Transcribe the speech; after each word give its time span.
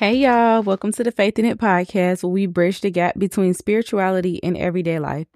Hey 0.00 0.14
y'all, 0.14 0.62
welcome 0.62 0.92
to 0.92 1.04
the 1.04 1.12
Faith 1.12 1.38
in 1.38 1.44
It 1.44 1.58
podcast 1.58 2.22
where 2.22 2.30
we 2.30 2.46
bridge 2.46 2.80
the 2.80 2.90
gap 2.90 3.18
between 3.18 3.52
spirituality 3.52 4.42
and 4.42 4.56
everyday 4.56 4.98
life. 4.98 5.26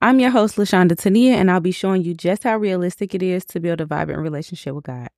I'm 0.00 0.18
your 0.18 0.30
host, 0.30 0.56
LeShawnda 0.56 0.92
Tonia, 0.92 1.32
and 1.32 1.50
I'll 1.50 1.60
be 1.60 1.72
showing 1.72 2.02
you 2.02 2.14
just 2.14 2.42
how 2.42 2.56
realistic 2.56 3.14
it 3.14 3.22
is 3.22 3.44
to 3.44 3.60
build 3.60 3.82
a 3.82 3.84
vibrant 3.84 4.22
relationship 4.22 4.74
with 4.74 4.84
God. 4.84 5.10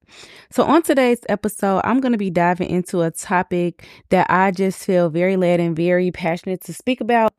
So 0.50 0.64
on 0.64 0.82
today's 0.82 1.20
episode, 1.28 1.82
I'm 1.84 2.00
going 2.00 2.14
to 2.14 2.18
be 2.18 2.30
diving 2.30 2.68
into 2.68 3.02
a 3.02 3.12
topic 3.12 3.86
that 4.08 4.26
I 4.28 4.50
just 4.50 4.84
feel 4.84 5.08
very 5.08 5.36
led 5.36 5.60
and 5.60 5.76
very 5.76 6.10
passionate 6.10 6.62
to 6.62 6.74
speak 6.74 7.00
about, 7.00 7.32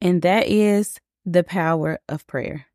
and 0.00 0.22
that 0.22 0.46
is 0.48 0.98
the 1.26 1.44
power 1.44 1.98
of 2.08 2.26
prayer. 2.26 2.68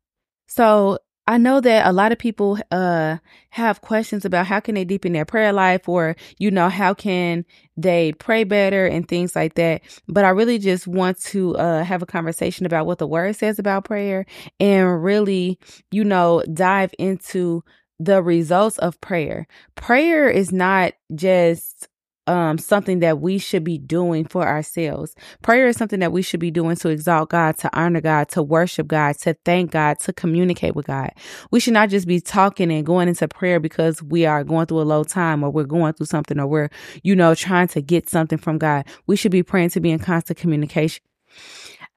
So 0.46 1.00
I 1.28 1.36
know 1.36 1.60
that 1.60 1.86
a 1.86 1.92
lot 1.92 2.10
of 2.10 2.18
people 2.18 2.58
uh 2.70 3.18
have 3.50 3.82
questions 3.82 4.24
about 4.24 4.46
how 4.46 4.60
can 4.60 4.74
they 4.74 4.84
deepen 4.84 5.12
their 5.12 5.26
prayer 5.26 5.52
life 5.52 5.86
or 5.86 6.16
you 6.38 6.50
know 6.50 6.70
how 6.70 6.94
can 6.94 7.44
they 7.76 8.12
pray 8.12 8.44
better 8.44 8.86
and 8.86 9.06
things 9.06 9.36
like 9.36 9.54
that. 9.54 9.82
But 10.08 10.24
I 10.24 10.30
really 10.30 10.58
just 10.58 10.86
want 10.86 11.20
to 11.24 11.54
uh 11.56 11.84
have 11.84 12.02
a 12.02 12.06
conversation 12.06 12.64
about 12.64 12.86
what 12.86 12.96
the 12.96 13.06
word 13.06 13.36
says 13.36 13.58
about 13.58 13.84
prayer 13.84 14.24
and 14.58 15.04
really, 15.04 15.58
you 15.90 16.02
know, 16.02 16.42
dive 16.54 16.94
into 16.98 17.62
the 18.00 18.22
results 18.22 18.78
of 18.78 18.98
prayer. 19.02 19.46
Prayer 19.74 20.30
is 20.30 20.50
not 20.50 20.94
just 21.14 21.88
um, 22.28 22.58
something 22.58 23.00
that 23.00 23.20
we 23.20 23.38
should 23.38 23.64
be 23.64 23.78
doing 23.78 24.26
for 24.26 24.46
ourselves. 24.46 25.14
Prayer 25.42 25.66
is 25.66 25.76
something 25.76 26.00
that 26.00 26.12
we 26.12 26.20
should 26.20 26.40
be 26.40 26.50
doing 26.50 26.76
to 26.76 26.90
exalt 26.90 27.30
God, 27.30 27.56
to 27.58 27.70
honor 27.76 28.02
God, 28.02 28.28
to 28.30 28.42
worship 28.42 28.86
God, 28.86 29.16
to 29.20 29.34
thank 29.44 29.70
God, 29.70 29.98
to 30.00 30.12
communicate 30.12 30.76
with 30.76 30.86
God. 30.86 31.10
We 31.50 31.58
should 31.58 31.72
not 31.72 31.88
just 31.88 32.06
be 32.06 32.20
talking 32.20 32.70
and 32.70 32.84
going 32.84 33.08
into 33.08 33.26
prayer 33.26 33.58
because 33.58 34.02
we 34.02 34.26
are 34.26 34.44
going 34.44 34.66
through 34.66 34.82
a 34.82 34.82
low 34.82 35.04
time 35.04 35.42
or 35.42 35.50
we're 35.50 35.64
going 35.64 35.94
through 35.94 36.06
something 36.06 36.38
or 36.38 36.46
we're, 36.46 36.68
you 37.02 37.16
know, 37.16 37.34
trying 37.34 37.68
to 37.68 37.80
get 37.80 38.10
something 38.10 38.38
from 38.38 38.58
God. 38.58 38.86
We 39.06 39.16
should 39.16 39.32
be 39.32 39.42
praying 39.42 39.70
to 39.70 39.80
be 39.80 39.90
in 39.90 39.98
constant 39.98 40.38
communication. 40.38 41.02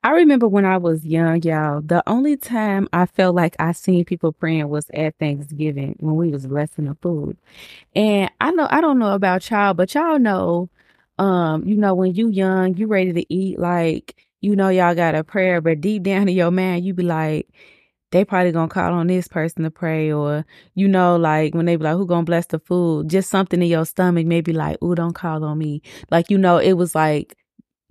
I 0.04 0.12
remember 0.12 0.48
when 0.48 0.66
I 0.66 0.78
was 0.78 1.06
young, 1.06 1.44
y'all, 1.44 1.82
the 1.82 2.02
only 2.10 2.36
time 2.36 2.88
I 2.92 3.06
felt 3.06 3.36
like 3.36 3.56
I 3.60 3.72
seen 3.72 4.04
people 4.04 4.32
praying 4.32 4.68
was 4.70 4.90
at 4.96 5.16
Thanksgiving 5.20 5.96
when 6.00 6.16
we 6.16 6.30
was 6.30 6.48
blessing 6.48 6.86
the 6.86 6.96
food. 7.02 7.38
And 7.96 8.32
I 8.42 8.52
know 8.52 8.68
I 8.72 8.82
don't 8.82 9.00
know 9.00 9.14
about 9.14 9.50
y'all, 9.50 9.74
but 9.76 9.94
y'all 9.96 10.20
know, 10.20 10.70
um, 11.20 11.66
you 11.68 11.76
know, 11.78 11.96
when 11.96 12.16
you 12.16 12.30
young, 12.30 12.78
you 12.78 12.88
ready 12.88 13.14
to 13.14 13.34
eat, 13.34 13.60
like, 13.60 14.16
you 14.42 14.56
know, 14.56 14.70
y'all 14.70 14.96
got 14.96 15.16
a 15.16 15.24
prayer, 15.24 15.62
but 15.62 15.82
deep 15.82 16.04
down 16.06 16.30
in 16.30 16.36
your 16.36 16.52
mind, 16.52 16.86
you 16.86 16.94
be 16.96 17.04
like, 17.04 17.48
they 18.12 18.26
probably 18.26 18.52
gonna 18.52 18.68
call 18.70 18.94
on 18.94 19.08
this 19.08 19.28
person 19.28 19.64
to 19.64 19.72
pray, 19.72 20.12
or 20.12 20.46
you 20.76 20.88
know, 20.88 21.16
like 21.18 21.56
when 21.56 21.66
they 21.66 21.76
be 21.78 21.84
like, 21.86 21.96
"Who 21.96 22.06
gonna 22.06 22.24
bless 22.26 22.46
the 22.48 22.60
food?" 22.60 23.10
Just 23.10 23.30
something 23.30 23.62
in 23.62 23.70
your 23.70 23.86
stomach, 23.86 24.26
maybe 24.28 24.54
like, 24.54 24.78
"Oh, 24.82 24.96
don't 24.96 25.14
call 25.16 25.44
on 25.46 25.58
me." 25.58 25.82
Like 26.12 26.30
you 26.30 26.38
know, 26.38 26.58
it 26.58 26.74
was 26.74 26.94
like 26.96 27.38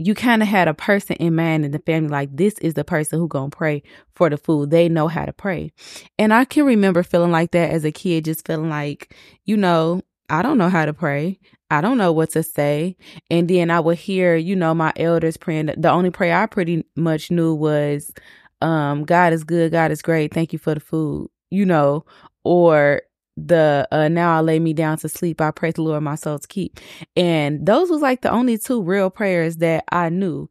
you 0.01 0.15
kind 0.15 0.43
of 0.43 0.48
had 0.48 0.67
a 0.69 0.75
person 0.75 1.17
in 1.17 1.34
mind 1.34 1.65
in 1.65 1.73
the 1.73 1.79
family 1.81 2.09
like 2.09 2.34
this 2.34 2.55
is 2.61 2.75
the 2.75 2.84
person 2.84 3.19
who 3.19 3.29
gonna 3.29 3.51
pray 3.51 3.83
for 4.15 4.31
the 4.31 4.39
food. 4.39 4.70
They 4.70 4.89
know 4.89 5.09
how 5.09 5.27
to 5.27 5.33
pray. 5.33 5.73
And 6.19 6.33
i 6.33 6.45
can 6.45 6.64
remember 6.64 7.02
feeling 7.02 7.33
like 7.33 7.51
that 7.52 7.70
as 7.70 7.85
a 7.85 7.92
kid 7.92 8.24
just 8.24 8.47
feeling 8.47 8.70
like 8.70 9.14
you 9.45 9.57
know 9.57 10.02
i 10.30 10.42
don't 10.42 10.58
know 10.58 10.69
how 10.70 10.86
to 10.86 10.95
pray. 10.95 11.39
I 11.73 11.80
don't 11.83 11.98
know 11.98 12.13
what 12.13 12.30
to 12.30 12.42
say. 12.42 12.97
And 13.30 13.48
then 13.48 13.70
i 13.70 13.79
would 13.80 13.98
hear 13.98 14.36
you 14.36 14.57
know 14.57 14.74
my 14.74 14.92
elders 14.97 15.36
praying. 15.36 15.67
The 15.77 15.91
only 15.91 16.11
prayer 16.11 16.36
i 16.36 16.47
pretty 16.47 16.85
much 16.97 17.30
knew 17.30 17.55
was 17.55 18.13
um 18.63 19.05
god 19.05 19.33
is 19.33 19.45
good 19.45 19.73
god 19.73 19.91
is 19.91 20.03
great 20.03 20.35
thank 20.35 20.53
you 20.53 20.58
for 20.58 20.74
the 20.74 20.80
food 20.80 21.29
you 21.51 21.64
know 21.64 22.05
or 22.45 23.03
the 23.46 23.89
uh 23.92 24.08
now 24.08 24.36
I 24.36 24.40
lay 24.40 24.58
me 24.58 24.73
down 24.73 24.98
to 24.98 25.08
sleep. 25.08 25.40
I 25.40 25.51
pray 25.51 25.73
the 25.73 25.83
Lord 25.83 26.02
my 26.02 26.14
soul 26.14 26.39
to 26.39 26.48
keep. 26.48 26.80
And 27.17 27.64
those 27.67 27.90
was 27.90 28.02
like 28.02 28.23
the 28.23 28.30
only 28.30 28.58
two 28.58 28.83
real 28.83 29.11
prayers 29.11 29.56
that 29.56 29.84
I 29.90 30.08
knew. 30.08 30.48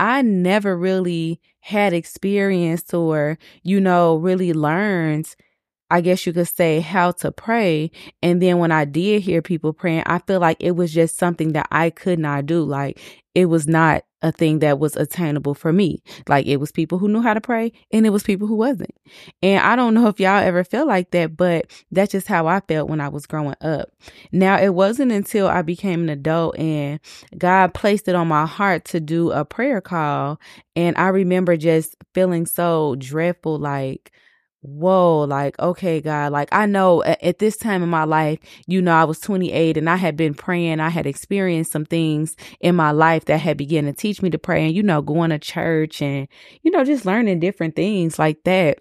I 0.00 0.22
never 0.22 0.76
really 0.76 1.40
had 1.60 1.92
experienced 1.92 2.94
or, 2.94 3.38
you 3.62 3.80
know, 3.80 4.16
really 4.16 4.52
learned 4.52 5.34
I 5.90 6.00
guess 6.00 6.26
you 6.26 6.32
could 6.32 6.48
say 6.48 6.80
how 6.80 7.12
to 7.12 7.32
pray. 7.32 7.90
And 8.22 8.42
then 8.42 8.58
when 8.58 8.72
I 8.72 8.84
did 8.84 9.22
hear 9.22 9.42
people 9.42 9.72
praying, 9.72 10.02
I 10.06 10.18
feel 10.18 10.40
like 10.40 10.58
it 10.60 10.72
was 10.72 10.92
just 10.92 11.18
something 11.18 11.52
that 11.52 11.68
I 11.70 11.90
could 11.90 12.18
not 12.18 12.46
do. 12.46 12.62
Like 12.62 13.00
it 13.34 13.46
was 13.46 13.66
not 13.66 14.04
a 14.20 14.32
thing 14.32 14.58
that 14.58 14.78
was 14.78 14.96
attainable 14.96 15.54
for 15.54 15.72
me. 15.72 16.02
Like 16.28 16.46
it 16.46 16.56
was 16.56 16.72
people 16.72 16.98
who 16.98 17.08
knew 17.08 17.22
how 17.22 17.34
to 17.34 17.40
pray 17.40 17.72
and 17.92 18.04
it 18.04 18.10
was 18.10 18.22
people 18.22 18.48
who 18.48 18.56
wasn't. 18.56 18.90
And 19.42 19.60
I 19.60 19.76
don't 19.76 19.94
know 19.94 20.08
if 20.08 20.18
y'all 20.18 20.42
ever 20.42 20.64
feel 20.64 20.86
like 20.86 21.12
that, 21.12 21.36
but 21.36 21.70
that's 21.90 22.12
just 22.12 22.26
how 22.26 22.46
I 22.46 22.60
felt 22.60 22.90
when 22.90 23.00
I 23.00 23.08
was 23.08 23.26
growing 23.26 23.54
up. 23.60 23.90
Now 24.32 24.58
it 24.58 24.74
wasn't 24.74 25.12
until 25.12 25.46
I 25.46 25.62
became 25.62 26.02
an 26.02 26.08
adult 26.08 26.58
and 26.58 27.00
God 27.36 27.74
placed 27.74 28.08
it 28.08 28.14
on 28.14 28.28
my 28.28 28.44
heart 28.44 28.84
to 28.86 29.00
do 29.00 29.30
a 29.30 29.44
prayer 29.44 29.80
call. 29.80 30.40
And 30.74 30.98
I 30.98 31.08
remember 31.08 31.56
just 31.56 31.96
feeling 32.14 32.46
so 32.46 32.96
dreadful, 32.98 33.58
like, 33.58 34.12
whoa, 34.60 35.20
like, 35.20 35.58
okay, 35.58 36.00
God, 36.00 36.32
like 36.32 36.48
I 36.52 36.66
know 36.66 37.02
at, 37.04 37.38
this 37.38 37.56
time 37.56 37.82
in 37.82 37.88
my 37.88 38.04
life, 38.04 38.38
you 38.66 38.82
know, 38.82 38.92
I 38.92 39.04
was 39.04 39.20
28 39.20 39.76
and 39.76 39.88
I 39.88 39.96
had 39.96 40.16
been 40.16 40.34
praying. 40.34 40.80
I 40.80 40.88
had 40.88 41.06
experienced 41.06 41.72
some 41.72 41.84
things 41.84 42.36
in 42.60 42.74
my 42.74 42.90
life 42.90 43.26
that 43.26 43.38
had 43.38 43.56
begun 43.56 43.84
to 43.84 43.92
teach 43.92 44.20
me 44.20 44.30
to 44.30 44.38
pray 44.38 44.66
and, 44.66 44.74
you 44.74 44.82
know, 44.82 45.00
going 45.00 45.30
to 45.30 45.38
church 45.38 46.02
and, 46.02 46.26
you 46.62 46.70
know, 46.70 46.84
just 46.84 47.06
learning 47.06 47.40
different 47.40 47.76
things 47.76 48.18
like 48.18 48.42
that 48.44 48.80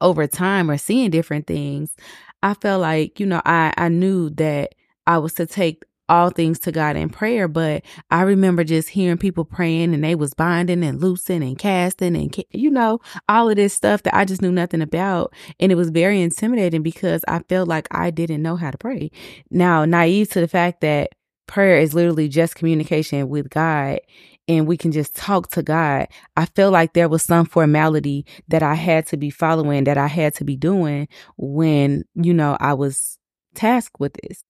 over 0.00 0.26
time 0.26 0.70
or 0.70 0.76
seeing 0.76 1.10
different 1.10 1.46
things. 1.46 1.94
I 2.42 2.54
felt 2.54 2.80
like, 2.80 3.20
you 3.20 3.26
know, 3.26 3.42
I, 3.44 3.72
I 3.76 3.88
knew 3.88 4.30
that 4.30 4.74
I 5.06 5.18
was 5.18 5.34
to 5.34 5.46
take 5.46 5.84
all 6.08 6.30
things 6.30 6.58
to 6.60 6.72
God 6.72 6.96
in 6.96 7.08
prayer, 7.08 7.48
but 7.48 7.84
I 8.10 8.22
remember 8.22 8.64
just 8.64 8.88
hearing 8.88 9.18
people 9.18 9.44
praying 9.44 9.94
and 9.94 10.04
they 10.04 10.14
was 10.14 10.34
binding 10.34 10.84
and 10.84 11.00
loosing 11.00 11.42
and 11.42 11.58
casting 11.58 12.16
and, 12.16 12.34
you 12.50 12.70
know, 12.70 13.00
all 13.28 13.48
of 13.50 13.56
this 13.56 13.74
stuff 13.74 14.02
that 14.04 14.14
I 14.14 14.24
just 14.24 14.42
knew 14.42 14.52
nothing 14.52 14.82
about. 14.82 15.32
And 15.58 15.72
it 15.72 15.76
was 15.76 15.90
very 15.90 16.20
intimidating 16.20 16.82
because 16.82 17.24
I 17.26 17.40
felt 17.48 17.68
like 17.68 17.88
I 17.90 18.10
didn't 18.10 18.42
know 18.42 18.56
how 18.56 18.70
to 18.70 18.78
pray. 18.78 19.10
Now, 19.50 19.84
naive 19.84 20.30
to 20.30 20.40
the 20.40 20.48
fact 20.48 20.80
that 20.82 21.10
prayer 21.46 21.78
is 21.78 21.94
literally 21.94 22.28
just 22.28 22.56
communication 22.56 23.28
with 23.28 23.50
God 23.50 24.00
and 24.48 24.66
we 24.66 24.76
can 24.76 24.92
just 24.92 25.16
talk 25.16 25.50
to 25.50 25.62
God. 25.62 26.08
I 26.36 26.46
feel 26.46 26.70
like 26.70 26.92
there 26.92 27.08
was 27.08 27.22
some 27.22 27.46
formality 27.46 28.26
that 28.48 28.62
I 28.62 28.74
had 28.74 29.06
to 29.08 29.16
be 29.16 29.30
following, 29.30 29.84
that 29.84 29.98
I 29.98 30.06
had 30.06 30.34
to 30.36 30.44
be 30.44 30.56
doing 30.56 31.08
when, 31.36 32.04
you 32.14 32.32
know, 32.32 32.56
I 32.60 32.74
was 32.74 33.18
tasked 33.54 33.98
with 33.98 34.16
this. 34.22 34.42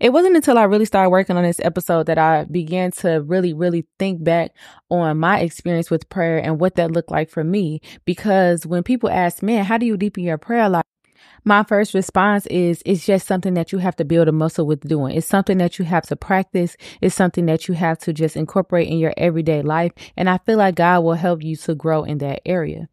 It 0.00 0.12
wasn't 0.12 0.36
until 0.36 0.58
I 0.58 0.64
really 0.64 0.84
started 0.84 1.10
working 1.10 1.36
on 1.36 1.42
this 1.42 1.60
episode 1.60 2.06
that 2.06 2.18
I 2.18 2.44
began 2.44 2.90
to 2.92 3.22
really, 3.22 3.52
really 3.52 3.86
think 3.98 4.22
back 4.22 4.52
on 4.90 5.18
my 5.18 5.40
experience 5.40 5.90
with 5.90 6.08
prayer 6.08 6.38
and 6.38 6.60
what 6.60 6.74
that 6.76 6.92
looked 6.92 7.10
like 7.10 7.30
for 7.30 7.44
me. 7.44 7.80
Because 8.04 8.66
when 8.66 8.82
people 8.82 9.08
ask, 9.10 9.42
man, 9.42 9.64
how 9.64 9.78
do 9.78 9.86
you 9.86 9.96
deepen 9.96 10.24
your 10.24 10.38
prayer 10.38 10.68
life? 10.68 10.84
My 11.44 11.64
first 11.64 11.92
response 11.94 12.46
is 12.46 12.82
it's 12.86 13.04
just 13.04 13.26
something 13.26 13.54
that 13.54 13.72
you 13.72 13.78
have 13.78 13.96
to 13.96 14.04
build 14.04 14.28
a 14.28 14.32
muscle 14.32 14.66
with 14.66 14.80
doing. 14.80 15.16
It's 15.16 15.26
something 15.26 15.58
that 15.58 15.78
you 15.78 15.84
have 15.84 16.04
to 16.06 16.16
practice. 16.16 16.76
It's 17.00 17.14
something 17.14 17.46
that 17.46 17.66
you 17.66 17.74
have 17.74 17.98
to 18.00 18.12
just 18.12 18.36
incorporate 18.36 18.88
in 18.88 18.98
your 18.98 19.12
everyday 19.16 19.62
life. 19.62 19.92
And 20.16 20.30
I 20.30 20.38
feel 20.38 20.58
like 20.58 20.76
God 20.76 21.02
will 21.02 21.14
help 21.14 21.42
you 21.42 21.56
to 21.56 21.74
grow 21.74 22.04
in 22.04 22.18
that 22.18 22.42
area. 22.46 22.88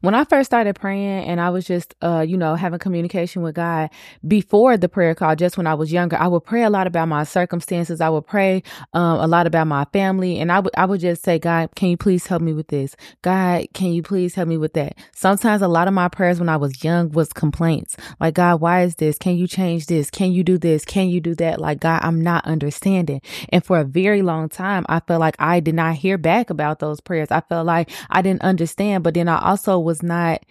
When 0.00 0.14
I 0.14 0.24
first 0.24 0.50
started 0.50 0.76
praying 0.76 1.24
and 1.24 1.40
I 1.40 1.50
was 1.50 1.64
just, 1.64 1.94
uh, 2.02 2.24
you 2.26 2.36
know, 2.36 2.54
having 2.54 2.78
communication 2.78 3.42
with 3.42 3.54
God 3.54 3.90
before 4.26 4.76
the 4.76 4.88
prayer 4.88 5.14
call, 5.14 5.34
just 5.34 5.56
when 5.56 5.66
I 5.66 5.74
was 5.74 5.90
younger, 5.90 6.16
I 6.16 6.28
would 6.28 6.44
pray 6.44 6.62
a 6.62 6.70
lot 6.70 6.86
about 6.86 7.08
my 7.08 7.24
circumstances. 7.24 8.00
I 8.00 8.10
would 8.10 8.26
pray 8.26 8.62
um, 8.92 9.20
a 9.20 9.26
lot 9.26 9.46
about 9.46 9.66
my 9.66 9.86
family. 9.92 10.38
And 10.38 10.52
I 10.52 10.60
would, 10.60 10.72
I 10.76 10.84
would 10.84 11.00
just 11.00 11.24
say, 11.24 11.38
God, 11.38 11.70
can 11.74 11.88
you 11.88 11.96
please 11.96 12.26
help 12.26 12.42
me 12.42 12.52
with 12.52 12.68
this? 12.68 12.94
God, 13.22 13.66
can 13.72 13.92
you 13.92 14.02
please 14.02 14.34
help 14.34 14.48
me 14.48 14.58
with 14.58 14.74
that? 14.74 14.98
Sometimes 15.14 15.62
a 15.62 15.68
lot 15.68 15.88
of 15.88 15.94
my 15.94 16.08
prayers 16.08 16.38
when 16.38 16.50
I 16.50 16.58
was 16.58 16.84
young 16.84 17.10
was 17.10 17.32
complaints 17.32 17.85
Like, 18.18 18.34
God, 18.34 18.60
why 18.60 18.82
is 18.82 18.96
this? 18.96 19.18
Can 19.18 19.36
you 19.36 19.46
change 19.46 19.86
this? 19.86 20.10
Can 20.10 20.32
you 20.32 20.42
do 20.42 20.58
this? 20.58 20.84
Can 20.84 21.08
you 21.08 21.20
do 21.20 21.34
that? 21.36 21.60
Like, 21.60 21.80
God, 21.80 22.00
I'm 22.02 22.20
not 22.20 22.44
understanding. 22.46 23.20
And 23.50 23.64
for 23.64 23.78
a 23.78 23.84
very 23.84 24.22
long 24.22 24.48
time, 24.48 24.84
I 24.88 25.00
felt 25.00 25.20
like 25.20 25.36
I 25.38 25.60
did 25.60 25.74
not 25.74 25.96
hear 25.96 26.18
back 26.18 26.50
about 26.50 26.78
those 26.78 27.00
prayers. 27.00 27.30
I 27.30 27.40
felt 27.42 27.66
like 27.66 27.90
I 28.10 28.22
didn't 28.22 28.42
understand, 28.42 29.04
but 29.04 29.14
then 29.14 29.28
I 29.28 29.40
also 29.40 29.78
was 29.78 30.02
not 30.02 30.44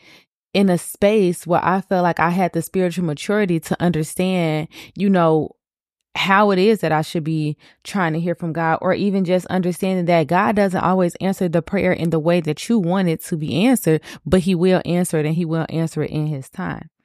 in 0.54 0.70
a 0.70 0.78
space 0.78 1.46
where 1.46 1.64
I 1.64 1.82
felt 1.82 2.04
like 2.04 2.20
I 2.20 2.30
had 2.30 2.54
the 2.54 2.62
spiritual 2.62 3.06
maturity 3.06 3.60
to 3.60 3.82
understand, 3.82 4.70
you 4.96 5.10
know, 5.10 5.56
how 6.16 6.52
it 6.52 6.60
is 6.60 6.80
that 6.80 6.94
I 6.94 7.02
should 7.02 7.26
be 7.26 7.58
trying 7.84 8.14
to 8.14 8.22
hear 8.22 8.36
from 8.36 8.54
God, 8.54 8.80
or 8.82 8.94
even 8.94 9.26
just 9.26 9.46
understanding 9.48 10.06
that 10.06 10.28
God 10.28 10.56
doesn't 10.56 10.80
always 10.80 11.14
answer 11.16 11.50
the 11.50 11.62
prayer 11.62 11.92
in 11.92 12.10
the 12.10 12.20
way 12.20 12.40
that 12.40 12.70
you 12.70 12.80
want 12.80 13.10
it 13.10 13.22
to 13.26 13.36
be 13.36 13.66
answered, 13.66 14.02
but 14.26 14.40
He 14.40 14.56
will 14.56 14.82
answer 14.86 15.20
it 15.20 15.26
and 15.26 15.36
He 15.36 15.44
will 15.44 15.66
answer 15.68 16.04
it 16.04 16.12
in 16.12 16.28
His 16.28 16.50
time. 16.50 16.90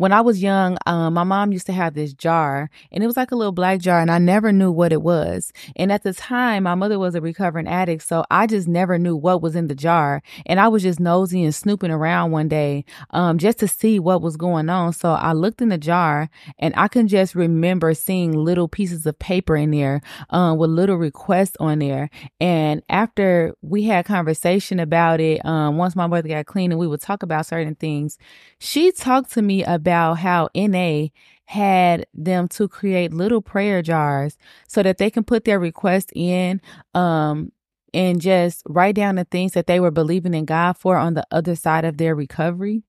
when 0.00 0.12
I 0.12 0.22
was 0.22 0.42
young, 0.42 0.78
um, 0.86 1.12
my 1.12 1.24
mom 1.24 1.52
used 1.52 1.66
to 1.66 1.74
have 1.74 1.92
this 1.92 2.14
jar 2.14 2.70
and 2.90 3.04
it 3.04 3.06
was 3.06 3.18
like 3.18 3.32
a 3.32 3.36
little 3.36 3.52
black 3.52 3.80
jar 3.80 4.00
and 4.00 4.10
I 4.10 4.16
never 4.16 4.50
knew 4.50 4.72
what 4.72 4.94
it 4.94 5.02
was. 5.02 5.52
And 5.76 5.92
at 5.92 6.04
the 6.04 6.14
time, 6.14 6.62
my 6.62 6.74
mother 6.74 6.98
was 6.98 7.14
a 7.14 7.20
recovering 7.20 7.68
addict. 7.68 8.04
So 8.04 8.24
I 8.30 8.46
just 8.46 8.66
never 8.66 8.98
knew 8.98 9.14
what 9.14 9.42
was 9.42 9.54
in 9.54 9.66
the 9.66 9.74
jar. 9.74 10.22
And 10.46 10.58
I 10.58 10.68
was 10.68 10.84
just 10.84 11.00
nosy 11.00 11.44
and 11.44 11.54
snooping 11.54 11.90
around 11.90 12.30
one 12.30 12.48
day, 12.48 12.86
um, 13.10 13.36
just 13.36 13.58
to 13.58 13.68
see 13.68 13.98
what 13.98 14.22
was 14.22 14.38
going 14.38 14.70
on. 14.70 14.94
So 14.94 15.10
I 15.10 15.34
looked 15.34 15.60
in 15.60 15.68
the 15.68 15.76
jar 15.76 16.30
and 16.58 16.72
I 16.78 16.88
can 16.88 17.06
just 17.06 17.34
remember 17.34 17.92
seeing 17.92 18.32
little 18.32 18.68
pieces 18.68 19.04
of 19.04 19.18
paper 19.18 19.54
in 19.54 19.70
there, 19.70 20.00
um, 20.30 20.56
with 20.56 20.70
little 20.70 20.96
requests 20.96 21.58
on 21.60 21.78
there. 21.78 22.08
And 22.40 22.82
after 22.88 23.54
we 23.60 23.82
had 23.82 24.06
conversation 24.06 24.80
about 24.80 25.20
it, 25.20 25.44
um, 25.44 25.76
once 25.76 25.94
my 25.94 26.06
mother 26.06 26.26
got 26.30 26.46
clean 26.46 26.72
and 26.72 26.80
we 26.80 26.86
would 26.86 27.02
talk 27.02 27.22
about 27.22 27.44
certain 27.44 27.74
things, 27.74 28.16
she 28.58 28.92
talked 28.92 29.32
to 29.32 29.42
me 29.42 29.62
about 29.62 29.89
about 29.90 30.18
how 30.18 30.48
NA 30.54 31.08
had 31.46 32.06
them 32.14 32.46
to 32.46 32.68
create 32.68 33.12
little 33.12 33.42
prayer 33.42 33.82
jars 33.82 34.38
so 34.68 34.84
that 34.84 34.98
they 34.98 35.10
can 35.10 35.24
put 35.24 35.44
their 35.44 35.58
request 35.58 36.12
in 36.14 36.60
um 36.94 37.50
and 37.92 38.20
just 38.20 38.62
write 38.68 38.94
down 38.94 39.16
the 39.16 39.24
things 39.24 39.52
that 39.54 39.66
they 39.66 39.80
were 39.80 39.90
believing 39.90 40.32
in 40.32 40.44
God 40.44 40.74
for 40.74 40.96
on 40.96 41.14
the 41.14 41.26
other 41.32 41.56
side 41.56 41.84
of 41.84 41.96
their 41.96 42.14
recovery. 42.14 42.84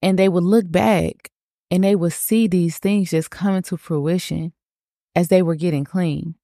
And 0.00 0.16
they 0.16 0.28
would 0.28 0.44
look 0.44 0.70
back 0.70 1.32
and 1.68 1.82
they 1.82 1.96
would 1.96 2.12
see 2.12 2.46
these 2.46 2.78
things 2.78 3.10
just 3.10 3.28
coming 3.28 3.62
to 3.62 3.76
fruition 3.76 4.52
as 5.16 5.26
they 5.26 5.42
were 5.42 5.56
getting 5.56 5.82
clean. 5.82 6.36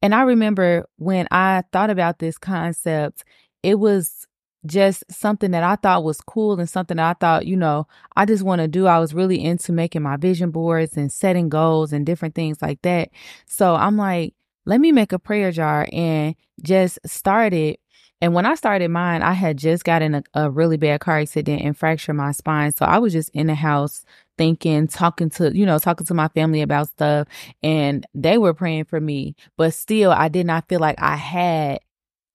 And 0.00 0.14
I 0.14 0.22
remember 0.22 0.86
when 0.96 1.26
I 1.32 1.64
thought 1.72 1.90
about 1.90 2.20
this 2.20 2.38
concept, 2.38 3.24
it 3.64 3.80
was 3.80 4.28
just 4.66 5.04
something 5.10 5.52
that 5.52 5.62
I 5.62 5.76
thought 5.76 6.04
was 6.04 6.20
cool 6.20 6.58
and 6.58 6.68
something 6.68 6.98
that 6.98 7.10
I 7.10 7.14
thought, 7.14 7.46
you 7.46 7.56
know, 7.56 7.86
I 8.16 8.26
just 8.26 8.42
want 8.42 8.60
to 8.60 8.68
do. 8.68 8.86
I 8.86 8.98
was 8.98 9.14
really 9.14 9.42
into 9.42 9.72
making 9.72 10.02
my 10.02 10.16
vision 10.16 10.50
boards 10.50 10.96
and 10.96 11.10
setting 11.10 11.48
goals 11.48 11.92
and 11.92 12.04
different 12.04 12.34
things 12.34 12.60
like 12.60 12.82
that. 12.82 13.10
So 13.46 13.74
I'm 13.74 13.96
like, 13.96 14.34
let 14.66 14.80
me 14.80 14.92
make 14.92 15.12
a 15.12 15.18
prayer 15.18 15.50
jar 15.50 15.88
and 15.92 16.34
just 16.62 16.98
started. 17.06 17.78
And 18.20 18.34
when 18.34 18.44
I 18.44 18.54
started 18.54 18.90
mine, 18.90 19.22
I 19.22 19.32
had 19.32 19.56
just 19.56 19.84
gotten 19.84 20.16
a, 20.16 20.22
a 20.34 20.50
really 20.50 20.76
bad 20.76 21.00
car 21.00 21.18
accident 21.18 21.62
and 21.62 21.76
fractured 21.76 22.16
my 22.16 22.32
spine. 22.32 22.72
So 22.72 22.84
I 22.84 22.98
was 22.98 23.14
just 23.14 23.30
in 23.30 23.46
the 23.46 23.54
house 23.54 24.04
thinking, 24.36 24.88
talking 24.88 25.30
to, 25.30 25.56
you 25.56 25.64
know, 25.64 25.78
talking 25.78 26.06
to 26.06 26.14
my 26.14 26.28
family 26.28 26.60
about 26.60 26.88
stuff 26.88 27.28
and 27.62 28.06
they 28.14 28.36
were 28.36 28.52
praying 28.52 28.84
for 28.84 29.00
me. 29.00 29.36
But 29.56 29.72
still, 29.72 30.12
I 30.12 30.28
did 30.28 30.46
not 30.46 30.68
feel 30.68 30.80
like 30.80 31.00
I 31.00 31.16
had 31.16 31.80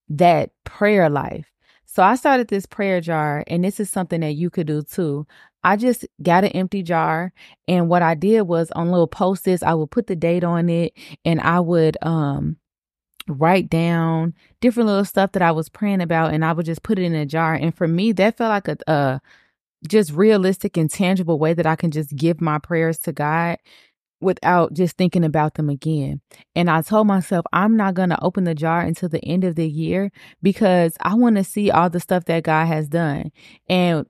that 0.09 0.51
prayer 0.63 1.09
life. 1.09 1.45
So 1.95 2.03
I 2.03 2.15
started 2.15 2.49
this 2.49 2.65
prayer 2.65 2.99
jar, 2.99 3.45
and 3.47 3.63
this 3.63 3.79
is 3.79 3.89
something 3.89 4.19
that 4.19 4.33
you 4.33 4.49
could 4.49 4.67
do 4.67 4.81
too. 4.83 5.25
I 5.63 5.77
just 5.77 6.05
got 6.21 6.43
an 6.43 6.49
empty 6.51 6.83
jar, 6.83 7.31
and 7.69 7.87
what 7.87 8.01
I 8.01 8.15
did 8.15 8.41
was 8.41 8.69
on 8.71 8.91
little 8.91 9.07
post-its, 9.07 9.63
I 9.63 9.73
would 9.75 9.91
put 9.91 10.07
the 10.07 10.15
date 10.17 10.43
on 10.43 10.67
it, 10.67 10.91
and 11.23 11.39
I 11.39 11.61
would 11.61 11.95
um 12.01 12.57
write 13.29 13.69
down 13.69 14.33
different 14.59 14.87
little 14.87 15.05
stuff 15.05 15.31
that 15.33 15.41
I 15.41 15.53
was 15.53 15.69
praying 15.69 16.01
about, 16.01 16.33
and 16.33 16.43
I 16.43 16.51
would 16.51 16.65
just 16.65 16.83
put 16.83 16.99
it 16.99 17.03
in 17.03 17.15
a 17.15 17.25
jar. 17.25 17.53
And 17.53 17.73
for 17.73 17.87
me, 17.87 18.11
that 18.11 18.35
felt 18.37 18.49
like 18.49 18.67
a, 18.67 18.77
a 18.91 19.21
just 19.87 20.11
realistic 20.11 20.75
and 20.77 20.89
tangible 20.91 21.39
way 21.39 21.53
that 21.53 21.65
I 21.65 21.77
can 21.77 21.91
just 21.91 22.13
give 22.13 22.41
my 22.41 22.59
prayers 22.59 22.99
to 22.99 23.13
God 23.13 23.57
without 24.21 24.73
just 24.73 24.97
thinking 24.97 25.23
about 25.23 25.55
them 25.55 25.69
again. 25.69 26.21
And 26.55 26.69
I 26.69 26.81
told 26.81 27.07
myself, 27.07 27.45
I'm 27.53 27.75
not 27.75 27.93
going 27.93 28.09
to 28.09 28.23
open 28.23 28.43
the 28.43 28.55
jar 28.55 28.81
until 28.81 29.09
the 29.09 29.23
end 29.23 29.43
of 29.43 29.55
the 29.55 29.67
year 29.67 30.11
because 30.41 30.95
I 31.01 31.15
want 31.15 31.35
to 31.37 31.43
see 31.43 31.71
all 31.71 31.89
the 31.89 31.99
stuff 31.99 32.25
that 32.25 32.43
God 32.43 32.65
has 32.65 32.87
done. 32.87 33.31
And 33.67 34.05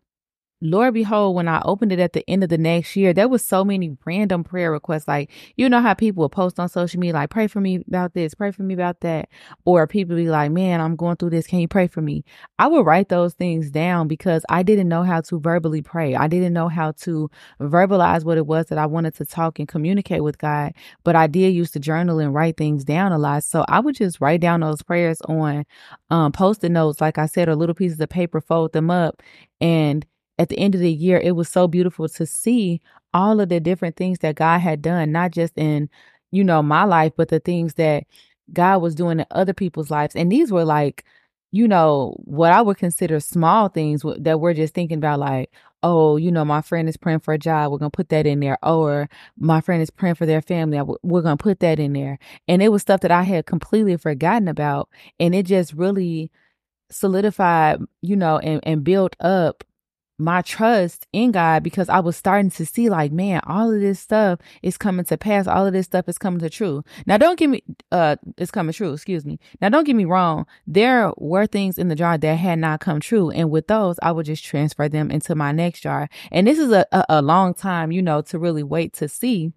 Lord 0.61 0.93
behold, 0.93 1.35
when 1.35 1.47
I 1.47 1.61
opened 1.65 1.91
it 1.91 1.99
at 1.99 2.13
the 2.13 2.27
end 2.29 2.43
of 2.43 2.49
the 2.49 2.57
next 2.57 2.95
year, 2.95 3.13
there 3.13 3.27
was 3.27 3.43
so 3.43 3.65
many 3.65 3.97
random 4.05 4.43
prayer 4.43 4.71
requests. 4.71 5.07
Like, 5.07 5.29
you 5.57 5.67
know 5.67 5.81
how 5.81 5.93
people 5.93 6.21
will 6.21 6.29
post 6.29 6.59
on 6.59 6.69
social 6.69 6.99
media, 6.99 7.13
like, 7.13 7.29
pray 7.29 7.47
for 7.47 7.59
me 7.59 7.83
about 7.87 8.13
this, 8.13 8.33
pray 8.33 8.51
for 8.51 8.63
me 8.63 8.73
about 8.73 9.01
that. 9.01 9.27
Or 9.65 9.85
people 9.85 10.15
be 10.15 10.29
like, 10.29 10.51
man, 10.51 10.79
I'm 10.79 10.95
going 10.95 11.17
through 11.17 11.31
this. 11.31 11.45
Can 11.45 11.59
you 11.59 11.67
pray 11.67 11.87
for 11.87 12.01
me? 12.01 12.23
I 12.57 12.67
would 12.67 12.85
write 12.85 13.09
those 13.09 13.33
things 13.33 13.69
down 13.69 14.07
because 14.07 14.45
I 14.49 14.63
didn't 14.63 14.87
know 14.87 15.03
how 15.03 15.21
to 15.21 15.39
verbally 15.39 15.81
pray. 15.81 16.15
I 16.15 16.27
didn't 16.27 16.53
know 16.53 16.69
how 16.69 16.93
to 17.01 17.29
verbalize 17.59 18.23
what 18.23 18.37
it 18.37 18.47
was 18.47 18.67
that 18.67 18.77
I 18.77 18.85
wanted 18.85 19.15
to 19.15 19.25
talk 19.25 19.59
and 19.59 19.67
communicate 19.67 20.23
with 20.23 20.37
God. 20.37 20.71
But 21.03 21.17
I 21.17 21.27
did 21.27 21.53
use 21.53 21.71
to 21.71 21.79
journal 21.79 22.19
and 22.19 22.33
write 22.33 22.55
things 22.55 22.85
down 22.85 23.11
a 23.11 23.17
lot. 23.17 23.43
So 23.43 23.65
I 23.67 23.81
would 23.81 23.95
just 23.95 24.21
write 24.21 24.39
down 24.39 24.61
those 24.61 24.81
prayers 24.81 25.19
on 25.21 25.65
um, 26.09 26.31
post-it 26.31 26.71
notes, 26.71 27.01
like 27.01 27.17
I 27.17 27.25
said, 27.25 27.49
or 27.49 27.55
little 27.55 27.75
pieces 27.75 27.99
of 27.99 28.07
paper, 28.07 28.39
fold 28.39 28.71
them 28.71 28.89
up 28.89 29.21
and 29.61 30.05
at 30.37 30.49
the 30.49 30.59
end 30.59 30.75
of 30.75 30.81
the 30.81 30.91
year, 30.91 31.17
it 31.17 31.35
was 31.35 31.49
so 31.49 31.67
beautiful 31.67 32.07
to 32.09 32.25
see 32.25 32.81
all 33.13 33.39
of 33.39 33.49
the 33.49 33.59
different 33.59 33.95
things 33.95 34.19
that 34.19 34.35
God 34.35 34.59
had 34.59 34.81
done, 34.81 35.11
not 35.11 35.31
just 35.31 35.57
in, 35.57 35.89
you 36.31 36.43
know, 36.43 36.61
my 36.61 36.83
life, 36.83 37.13
but 37.15 37.29
the 37.29 37.39
things 37.39 37.75
that 37.75 38.03
God 38.53 38.79
was 38.79 38.95
doing 38.95 39.19
in 39.19 39.25
other 39.31 39.53
people's 39.53 39.89
lives. 39.89 40.15
And 40.15 40.31
these 40.31 40.51
were 40.51 40.65
like, 40.65 41.05
you 41.51 41.67
know, 41.67 42.15
what 42.25 42.51
I 42.51 42.61
would 42.61 42.77
consider 42.77 43.19
small 43.21 43.69
things 43.69 44.03
that 44.17 44.41
we're 44.41 44.53
just 44.53 44.73
thinking 44.73 44.97
about, 44.97 45.19
like, 45.19 45.51
oh, 45.83 46.17
you 46.17 46.31
know, 46.31 46.43
my 46.43 46.61
friend 46.61 46.89
is 46.89 46.97
praying 46.97 47.19
for 47.19 47.33
a 47.33 47.37
job. 47.37 47.71
We're 47.71 47.77
going 47.77 47.91
to 47.91 47.95
put 47.95 48.09
that 48.09 48.27
in 48.27 48.41
there. 48.41 48.57
Or 48.61 49.07
my 49.37 49.61
friend 49.61 49.81
is 49.81 49.89
praying 49.89 50.15
for 50.15 50.25
their 50.25 50.41
family. 50.41 50.81
We're 51.03 51.21
going 51.21 51.37
to 51.37 51.43
put 51.43 51.61
that 51.61 51.79
in 51.79 51.93
there. 51.93 52.19
And 52.47 52.61
it 52.61 52.69
was 52.69 52.81
stuff 52.81 53.01
that 53.01 53.11
I 53.11 53.23
had 53.23 53.45
completely 53.45 53.95
forgotten 53.95 54.49
about. 54.49 54.89
And 55.19 55.33
it 55.33 55.45
just 55.45 55.73
really 55.73 56.31
solidified, 56.91 57.79
you 58.01 58.15
know, 58.17 58.39
and, 58.39 58.59
and 58.63 58.83
built 58.83 59.15
up 59.21 59.63
my 60.17 60.41
trust 60.41 61.07
in 61.11 61.31
God 61.31 61.63
because 61.63 61.89
I 61.89 61.99
was 61.99 62.15
starting 62.15 62.51
to 62.51 62.65
see 62.65 62.89
like, 62.89 63.11
man, 63.11 63.41
all 63.45 63.73
of 63.73 63.81
this 63.81 63.99
stuff 63.99 64.39
is 64.61 64.77
coming 64.77 65.05
to 65.05 65.17
pass. 65.17 65.47
All 65.47 65.65
of 65.65 65.73
this 65.73 65.85
stuff 65.85 66.07
is 66.07 66.17
coming 66.17 66.39
to 66.39 66.49
true. 66.49 66.83
Now, 67.05 67.17
don't 67.17 67.37
get 67.37 67.49
me, 67.49 67.63
uh, 67.91 68.15
it's 68.37 68.51
coming 68.51 68.73
true. 68.73 68.93
Excuse 68.93 69.25
me. 69.25 69.39
Now, 69.61 69.69
don't 69.69 69.83
get 69.83 69.95
me 69.95 70.05
wrong. 70.05 70.45
There 70.65 71.11
were 71.17 71.47
things 71.47 71.77
in 71.77 71.89
the 71.89 71.95
jar 71.95 72.17
that 72.17 72.35
had 72.35 72.59
not 72.59 72.79
come 72.79 72.99
true. 72.99 73.29
And 73.29 73.51
with 73.51 73.67
those, 73.67 73.97
I 74.01 74.11
would 74.11 74.25
just 74.25 74.45
transfer 74.45 74.87
them 74.87 75.11
into 75.11 75.35
my 75.35 75.51
next 75.51 75.81
jar. 75.81 76.09
And 76.31 76.47
this 76.47 76.59
is 76.59 76.71
a, 76.71 76.85
a, 76.91 77.05
a 77.09 77.21
long 77.21 77.53
time, 77.53 77.91
you 77.91 78.01
know, 78.01 78.21
to 78.23 78.39
really 78.39 78.63
wait 78.63 78.93
to 78.93 79.09
see 79.09 79.51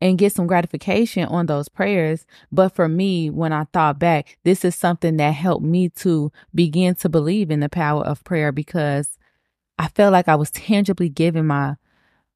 and 0.00 0.18
get 0.18 0.32
some 0.32 0.46
gratification 0.46 1.24
on 1.24 1.46
those 1.46 1.68
prayers. 1.68 2.24
But 2.52 2.70
for 2.70 2.88
me, 2.88 3.30
when 3.30 3.52
I 3.52 3.64
thought 3.72 3.98
back, 3.98 4.38
this 4.44 4.64
is 4.64 4.74
something 4.74 5.16
that 5.16 5.34
helped 5.34 5.64
me 5.64 5.88
to 5.90 6.30
begin 6.54 6.94
to 6.96 7.08
believe 7.08 7.50
in 7.50 7.60
the 7.60 7.68
power 7.68 8.04
of 8.04 8.22
prayer 8.24 8.52
because 8.52 9.17
I 9.78 9.88
felt 9.88 10.12
like 10.12 10.28
I 10.28 10.36
was 10.36 10.50
tangibly 10.50 11.08
giving 11.08 11.46
my 11.46 11.76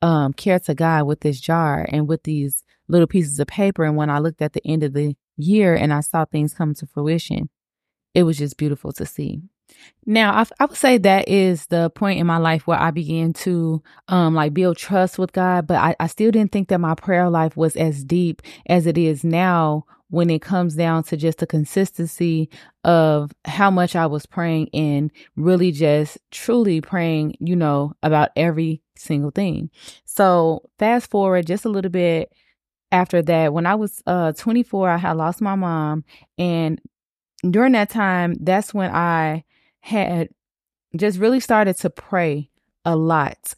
um, 0.01 0.33
care 0.33 0.59
to 0.61 0.75
God 0.75 1.05
with 1.05 1.21
this 1.21 1.41
jar 1.41 1.87
and 1.89 2.09
with 2.09 2.23
these 2.25 2.65
little 2.89 3.07
pieces 3.07 3.39
of 3.39 3.47
paper. 3.47 3.85
And 3.85 3.97
when 3.97 4.11
I 4.11 4.19
looked 4.19 4.43
at 4.43 4.53
the 4.53 4.67
end 4.67 4.83
of 4.83 4.93
the 4.93 5.17
year 5.37 5.75
and 5.75 5.93
I 5.93 6.01
saw 6.01 6.25
things 6.25 6.55
come 6.55 6.75
to 6.75 6.87
fruition, 6.87 7.49
it 8.15 8.25
was 8.25 8.39
just 8.39 8.57
beautiful 8.57 8.93
to 8.93 9.07
see. 9.07 9.41
Now, 10.05 10.35
I, 10.35 10.47
I 10.61 10.67
would 10.67 10.77
say 10.77 10.99
that 10.99 11.29
is 11.29 11.67
the 11.67 11.89
point 11.91 12.21
in 12.21 12.27
my 12.27 12.37
life 12.37 12.67
where 12.67 12.79
I 12.79 12.91
began 12.91 13.33
to 13.35 13.83
um 14.09 14.35
like 14.35 14.53
build 14.53 14.77
trust 14.77 15.19
with 15.19 15.33
God, 15.33 15.67
but 15.67 15.77
I, 15.77 15.97
I 15.99 16.09
still 16.09 16.31
didn't 16.31 16.53
think 16.53 16.69
that 16.69 16.79
my 16.79 16.95
prayer 16.95 17.31
life 17.31 17.57
was 17.57 17.75
as 17.77 18.05
deep 18.05 18.43
as 18.67 18.87
it 18.87 18.99
is 18.99 19.25
now 19.25 19.87
when 20.12 20.28
it 20.28 20.42
comes 20.42 20.75
down 20.75 21.02
to 21.02 21.16
just 21.16 21.38
the 21.38 21.47
consistency 21.47 22.50
of 22.85 23.33
how 23.47 23.71
much 23.71 23.97
I 23.97 24.04
was 24.04 24.26
praying 24.26 24.69
and 24.75 25.11
really 25.37 25.73
just 25.73 26.19
truly 26.31 26.83
praying, 26.83 27.35
you 27.40 27.57
know, 27.57 27.95
about 28.02 28.28
every 28.37 28.83
single 28.95 29.31
thing. 29.31 29.71
So 30.04 30.69
fast 30.78 31.11
forward 31.11 31.47
just 31.47 31.64
a 31.64 31.71
little 31.71 31.90
bit 31.90 32.31
after 32.92 33.23
that, 33.23 33.54
when 33.54 33.64
I 33.64 33.75
was 33.75 34.02
uh 34.07 34.33
24, 34.33 34.90
I 34.90 34.99
had 34.99 35.16
lost 35.16 35.40
my 35.40 35.54
mom. 35.54 36.04
And 36.37 36.78
during 37.50 37.73
that 37.73 37.88
time, 37.88 38.35
that's 38.38 38.75
when 38.75 38.90
I 38.95 39.45
had 39.81 40.28
just 40.95 41.19
really 41.21 41.40
started 41.40 41.78
to 41.78 41.88
pray 41.88 42.50
a 42.85 42.97
lot. 42.97 43.54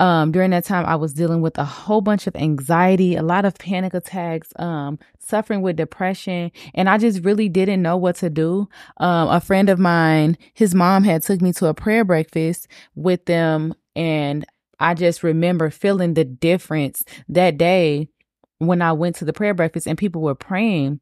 Um, 0.00 0.32
during 0.32 0.50
that 0.50 0.64
time, 0.64 0.84
I 0.86 0.96
was 0.96 1.14
dealing 1.14 1.40
with 1.40 1.56
a 1.56 1.64
whole 1.64 2.00
bunch 2.00 2.26
of 2.26 2.34
anxiety, 2.34 3.14
a 3.14 3.22
lot 3.22 3.44
of 3.44 3.54
panic 3.54 3.94
attacks, 3.94 4.52
um, 4.56 4.98
suffering 5.20 5.62
with 5.62 5.76
depression, 5.76 6.50
and 6.74 6.88
I 6.88 6.98
just 6.98 7.24
really 7.24 7.48
didn't 7.48 7.82
know 7.82 7.96
what 7.96 8.16
to 8.16 8.28
do. 8.28 8.68
Um, 8.96 9.28
a 9.28 9.40
friend 9.40 9.68
of 9.68 9.78
mine, 9.78 10.36
his 10.54 10.74
mom 10.74 11.04
had 11.04 11.22
took 11.22 11.40
me 11.40 11.52
to 11.54 11.66
a 11.66 11.74
prayer 11.74 12.04
breakfast 12.04 12.66
with 12.96 13.24
them, 13.26 13.72
and 13.94 14.44
I 14.80 14.94
just 14.94 15.22
remember 15.22 15.70
feeling 15.70 16.14
the 16.14 16.24
difference 16.24 17.04
that 17.28 17.56
day 17.56 18.08
when 18.58 18.82
I 18.82 18.92
went 18.92 19.16
to 19.16 19.24
the 19.24 19.32
prayer 19.32 19.54
breakfast 19.54 19.86
and 19.86 19.96
people 19.96 20.22
were 20.22 20.34
praying 20.34 21.00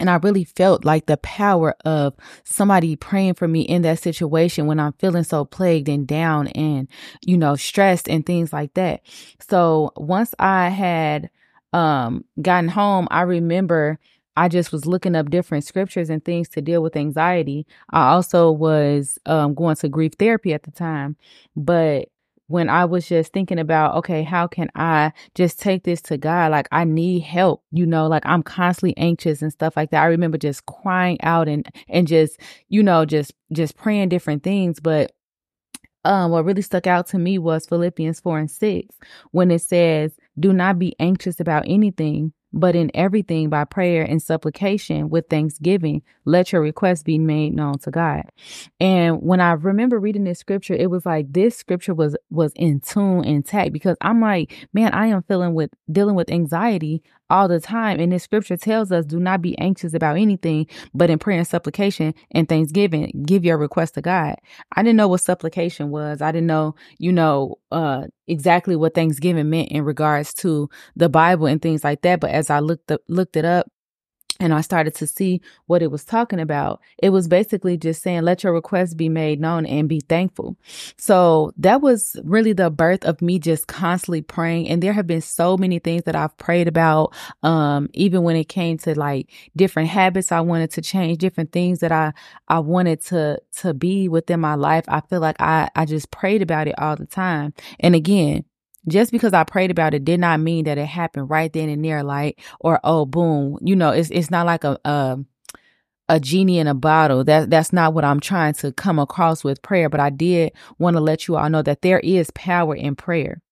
and 0.00 0.10
I 0.10 0.16
really 0.16 0.44
felt 0.44 0.84
like 0.84 1.06
the 1.06 1.18
power 1.18 1.76
of 1.84 2.14
somebody 2.44 2.96
praying 2.96 3.34
for 3.34 3.48
me 3.48 3.62
in 3.62 3.82
that 3.82 4.00
situation 4.00 4.66
when 4.66 4.80
I'm 4.80 4.94
feeling 4.94 5.24
so 5.24 5.44
plagued 5.44 5.88
and 5.88 6.06
down 6.06 6.48
and, 6.48 6.88
you 7.24 7.38
know, 7.38 7.56
stressed 7.56 8.08
and 8.08 8.26
things 8.26 8.52
like 8.52 8.74
that. 8.74 9.02
So 9.40 9.92
once 9.96 10.34
I 10.40 10.70
had 10.70 11.30
um 11.72 12.24
gotten 12.42 12.68
home, 12.68 13.08
I 13.10 13.22
remember 13.22 14.00
I 14.36 14.48
just 14.48 14.72
was 14.72 14.86
looking 14.86 15.16
up 15.16 15.30
different 15.30 15.64
scriptures 15.64 16.10
and 16.10 16.24
things 16.24 16.48
to 16.50 16.62
deal 16.62 16.82
with 16.82 16.96
anxiety. 16.96 17.66
I 17.90 18.10
also 18.12 18.50
was 18.50 19.18
um 19.26 19.54
going 19.54 19.76
to 19.76 19.88
grief 19.88 20.12
therapy 20.18 20.54
at 20.54 20.64
the 20.64 20.72
time, 20.72 21.16
but 21.56 22.09
when 22.50 22.68
I 22.68 22.84
was 22.84 23.08
just 23.08 23.32
thinking 23.32 23.60
about, 23.60 23.94
okay, 23.98 24.24
how 24.24 24.48
can 24.48 24.70
I 24.74 25.12
just 25.36 25.60
take 25.60 25.84
this 25.84 26.02
to 26.02 26.18
God? 26.18 26.50
Like 26.50 26.66
I 26.72 26.82
need 26.82 27.20
help, 27.20 27.62
you 27.70 27.86
know, 27.86 28.08
like 28.08 28.26
I'm 28.26 28.42
constantly 28.42 28.96
anxious 28.96 29.40
and 29.40 29.52
stuff 29.52 29.76
like 29.76 29.92
that. 29.92 30.02
I 30.02 30.06
remember 30.06 30.36
just 30.36 30.66
crying 30.66 31.20
out 31.22 31.46
and 31.46 31.64
and 31.88 32.08
just, 32.08 32.40
you 32.68 32.82
know, 32.82 33.04
just 33.04 33.32
just 33.52 33.76
praying 33.76 34.08
different 34.08 34.42
things. 34.42 34.80
But 34.80 35.12
um, 36.04 36.32
what 36.32 36.44
really 36.44 36.62
stuck 36.62 36.88
out 36.88 37.06
to 37.08 37.18
me 37.18 37.38
was 37.38 37.66
Philippians 37.66 38.18
4 38.18 38.40
and 38.40 38.50
6, 38.50 38.96
when 39.30 39.52
it 39.52 39.60
says, 39.60 40.16
Do 40.38 40.52
not 40.52 40.76
be 40.76 40.96
anxious 40.98 41.38
about 41.38 41.62
anything, 41.68 42.32
but 42.52 42.74
in 42.76 42.90
everything 42.94 43.48
by 43.48 43.64
prayer 43.64 44.02
and 44.02 44.22
supplication 44.22 45.08
with 45.10 45.28
thanksgiving, 45.28 46.02
let 46.24 46.52
your 46.52 46.62
requests 46.62 47.02
be 47.02 47.18
made 47.18 47.54
known 47.54 47.78
to 47.80 47.90
God. 47.90 48.24
And 48.80 49.22
when 49.22 49.40
I 49.40 49.52
remember 49.52 49.98
reading 49.98 50.24
this 50.24 50.38
scripture, 50.38 50.74
it 50.74 50.90
was 50.90 51.06
like 51.06 51.32
this 51.32 51.56
scripture 51.56 51.94
was 51.94 52.16
was 52.30 52.52
in 52.56 52.80
tune 52.80 53.24
intact 53.24 53.72
because 53.72 53.96
I'm 54.00 54.20
like, 54.20 54.52
man, 54.72 54.92
I 54.92 55.06
am 55.06 55.22
feeling 55.22 55.54
with 55.54 55.70
dealing 55.90 56.14
with 56.16 56.30
anxiety 56.30 57.02
all 57.30 57.48
the 57.48 57.60
time. 57.60 58.00
And 58.00 58.12
this 58.12 58.24
scripture 58.24 58.56
tells 58.56 58.92
us, 58.92 59.06
do 59.06 59.18
not 59.20 59.40
be 59.40 59.58
anxious 59.58 59.94
about 59.94 60.16
anything, 60.16 60.66
but 60.92 61.10
in 61.10 61.18
prayer 61.18 61.38
and 61.38 61.46
supplication 61.46 62.14
and 62.32 62.48
thanksgiving, 62.48 63.24
give 63.24 63.44
your 63.44 63.56
request 63.56 63.94
to 63.94 64.02
God. 64.02 64.36
I 64.72 64.82
didn't 64.82 64.96
know 64.96 65.08
what 65.08 65.20
supplication 65.22 65.90
was. 65.90 66.20
I 66.20 66.32
didn't 66.32 66.48
know, 66.48 66.74
you 66.98 67.12
know, 67.12 67.56
uh, 67.70 68.06
exactly 68.26 68.76
what 68.76 68.94
thanksgiving 68.94 69.50
meant 69.50 69.70
in 69.70 69.84
regards 69.84 70.34
to 70.34 70.68
the 70.96 71.08
Bible 71.08 71.46
and 71.46 71.62
things 71.62 71.84
like 71.84 72.02
that. 72.02 72.20
But 72.20 72.30
as 72.30 72.50
I 72.50 72.60
looked 72.60 72.90
up, 72.90 73.00
looked 73.08 73.36
it 73.36 73.44
up, 73.44 73.68
and 74.40 74.54
I 74.54 74.62
started 74.62 74.94
to 74.96 75.06
see 75.06 75.40
what 75.66 75.82
it 75.82 75.90
was 75.90 76.04
talking 76.04 76.40
about. 76.40 76.80
It 76.98 77.10
was 77.10 77.28
basically 77.28 77.76
just 77.76 78.02
saying, 78.02 78.22
let 78.22 78.42
your 78.42 78.54
requests 78.54 78.94
be 78.94 79.08
made 79.08 79.40
known 79.40 79.66
and 79.66 79.88
be 79.88 80.00
thankful. 80.00 80.56
So 80.96 81.52
that 81.58 81.82
was 81.82 82.16
really 82.24 82.54
the 82.54 82.70
birth 82.70 83.04
of 83.04 83.20
me 83.20 83.38
just 83.38 83.66
constantly 83.66 84.22
praying. 84.22 84.68
And 84.68 84.82
there 84.82 84.94
have 84.94 85.06
been 85.06 85.20
so 85.20 85.56
many 85.56 85.78
things 85.78 86.04
that 86.04 86.16
I've 86.16 86.36
prayed 86.38 86.68
about. 86.68 87.14
Um, 87.42 87.88
even 87.92 88.22
when 88.22 88.36
it 88.36 88.48
came 88.48 88.78
to 88.78 88.98
like 88.98 89.30
different 89.54 89.90
habits 89.90 90.32
I 90.32 90.40
wanted 90.40 90.70
to 90.72 90.82
change, 90.82 91.18
different 91.18 91.52
things 91.52 91.80
that 91.80 91.92
I, 91.92 92.12
I 92.48 92.60
wanted 92.60 93.02
to, 93.06 93.40
to 93.58 93.74
be 93.74 94.08
within 94.08 94.40
my 94.40 94.54
life. 94.54 94.84
I 94.88 95.00
feel 95.02 95.20
like 95.20 95.36
I, 95.38 95.68
I 95.76 95.84
just 95.84 96.10
prayed 96.10 96.40
about 96.40 96.66
it 96.66 96.78
all 96.78 96.96
the 96.96 97.06
time. 97.06 97.52
And 97.78 97.94
again, 97.94 98.44
just 98.88 99.12
because 99.12 99.32
I 99.32 99.44
prayed 99.44 99.70
about 99.70 99.94
it 99.94 100.04
did 100.04 100.20
not 100.20 100.40
mean 100.40 100.64
that 100.64 100.78
it 100.78 100.86
happened 100.86 101.30
right 101.30 101.52
then 101.52 101.68
and 101.68 101.84
there, 101.84 102.02
like, 102.02 102.40
or 102.60 102.80
oh, 102.84 103.06
boom. 103.06 103.58
You 103.60 103.76
know, 103.76 103.90
it's 103.90 104.10
it's 104.10 104.30
not 104.30 104.46
like 104.46 104.64
a 104.64 104.78
a, 104.84 105.18
a 106.08 106.20
genie 106.20 106.58
in 106.58 106.66
a 106.66 106.74
bottle. 106.74 107.24
That 107.24 107.50
that's 107.50 107.72
not 107.72 107.94
what 107.94 108.04
I'm 108.04 108.20
trying 108.20 108.54
to 108.54 108.72
come 108.72 108.98
across 108.98 109.44
with 109.44 109.62
prayer. 109.62 109.88
But 109.88 110.00
I 110.00 110.10
did 110.10 110.52
want 110.78 110.96
to 110.96 111.00
let 111.00 111.28
you 111.28 111.36
all 111.36 111.50
know 111.50 111.62
that 111.62 111.82
there 111.82 112.00
is 112.00 112.30
power 112.34 112.74
in 112.74 112.96
prayer. 112.96 113.42